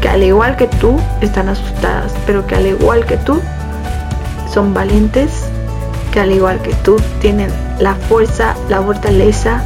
[0.00, 3.40] que al igual que tú están asustadas, pero que al igual que tú
[4.52, 5.44] son valientes,
[6.12, 9.62] que al igual que tú tienen la fuerza, la fortaleza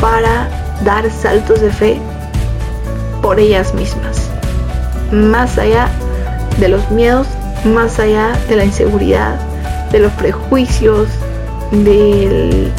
[0.00, 0.48] para
[0.84, 2.00] dar saltos de fe
[3.22, 4.30] por ellas mismas.
[5.10, 5.88] Más allá
[6.58, 7.26] de los miedos,
[7.64, 9.34] más allá de la inseguridad,
[9.90, 11.08] de los prejuicios,
[11.72, 12.70] de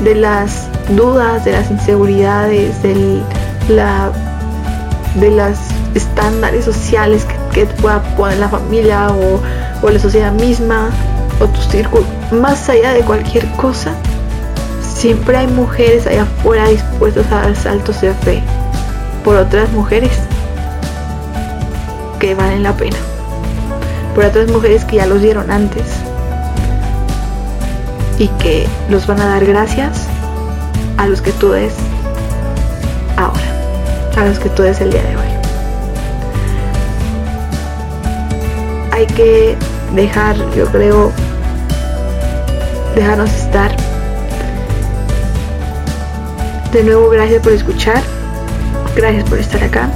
[0.00, 3.20] las dudas, de las inseguridades, de
[3.68, 4.10] la
[5.14, 5.58] de los
[5.94, 9.40] estándares sociales que, te pueda poner la familia o,
[9.88, 10.90] la sociedad misma
[11.40, 13.92] o tu círculo, más allá de cualquier cosa,
[14.82, 18.42] siempre hay mujeres allá afuera dispuestas a dar saltos de fe
[19.24, 20.12] por otras mujeres
[22.18, 22.96] que valen la pena,
[24.14, 25.84] por otras mujeres que ya los dieron antes
[28.18, 30.06] y que los van a dar gracias
[30.96, 31.74] a los que tú des
[33.16, 33.53] ahora
[34.16, 35.26] a los que tú des el día de hoy.
[38.92, 39.56] Hay que
[39.92, 41.12] dejar, yo creo,
[42.94, 43.74] dejarnos estar.
[46.72, 48.02] De nuevo, gracias por escuchar.
[48.96, 49.88] Gracias por estar acá.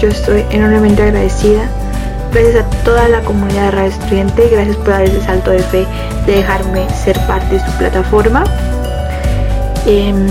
[0.00, 1.68] Yo estoy enormemente agradecida.
[2.32, 4.48] Gracias a toda la comunidad de Radio Estudiante.
[4.50, 5.86] Gracias por dar ese salto de fe
[6.26, 8.44] de dejarme ser parte de su plataforma.
[9.86, 10.26] Em,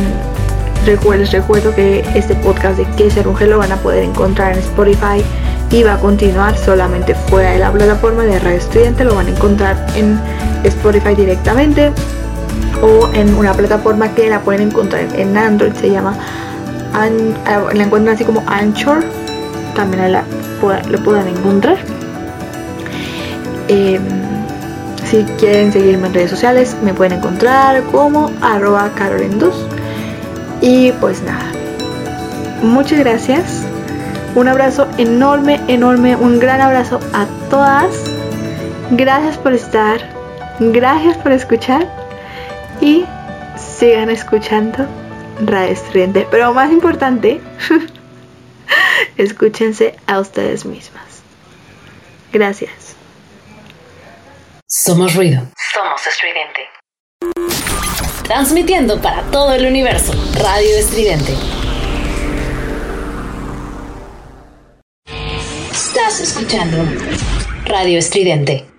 [0.85, 5.23] les recuerdo que este podcast de Que ser lo van a poder encontrar en Spotify
[5.69, 9.03] y va a continuar solamente fuera de la plataforma de Radio Estudiante.
[9.03, 10.19] Lo van a encontrar en
[10.63, 11.91] Spotify directamente
[12.81, 15.73] o en una plataforma que la pueden encontrar en Android.
[15.73, 16.17] Se llama,
[16.99, 19.03] eh, la encuentran así como Anchor.
[19.75, 20.23] También la,
[20.89, 21.77] lo pueden encontrar.
[23.67, 24.01] Em,
[25.09, 29.55] si quieren seguirme en redes sociales, me pueden encontrar como arroba carolendus
[30.61, 31.51] y pues nada,
[32.61, 33.63] muchas gracias.
[34.33, 37.93] Un abrazo enorme, enorme, un gran abrazo a todas.
[38.91, 40.01] Gracias por estar,
[40.59, 41.85] gracias por escuchar
[42.79, 43.05] y
[43.57, 44.87] sigan escuchando
[45.45, 46.27] Radio Estudiante.
[46.31, 47.41] Pero más importante,
[49.17, 51.23] escúchense a ustedes mismas.
[52.31, 52.95] Gracias.
[54.67, 55.41] Somos ruido.
[55.73, 56.70] Somos estridente.
[58.23, 61.33] Transmitiendo para todo el universo, Radio Estridente.
[65.71, 66.77] Estás escuchando
[67.65, 68.70] Radio Estridente.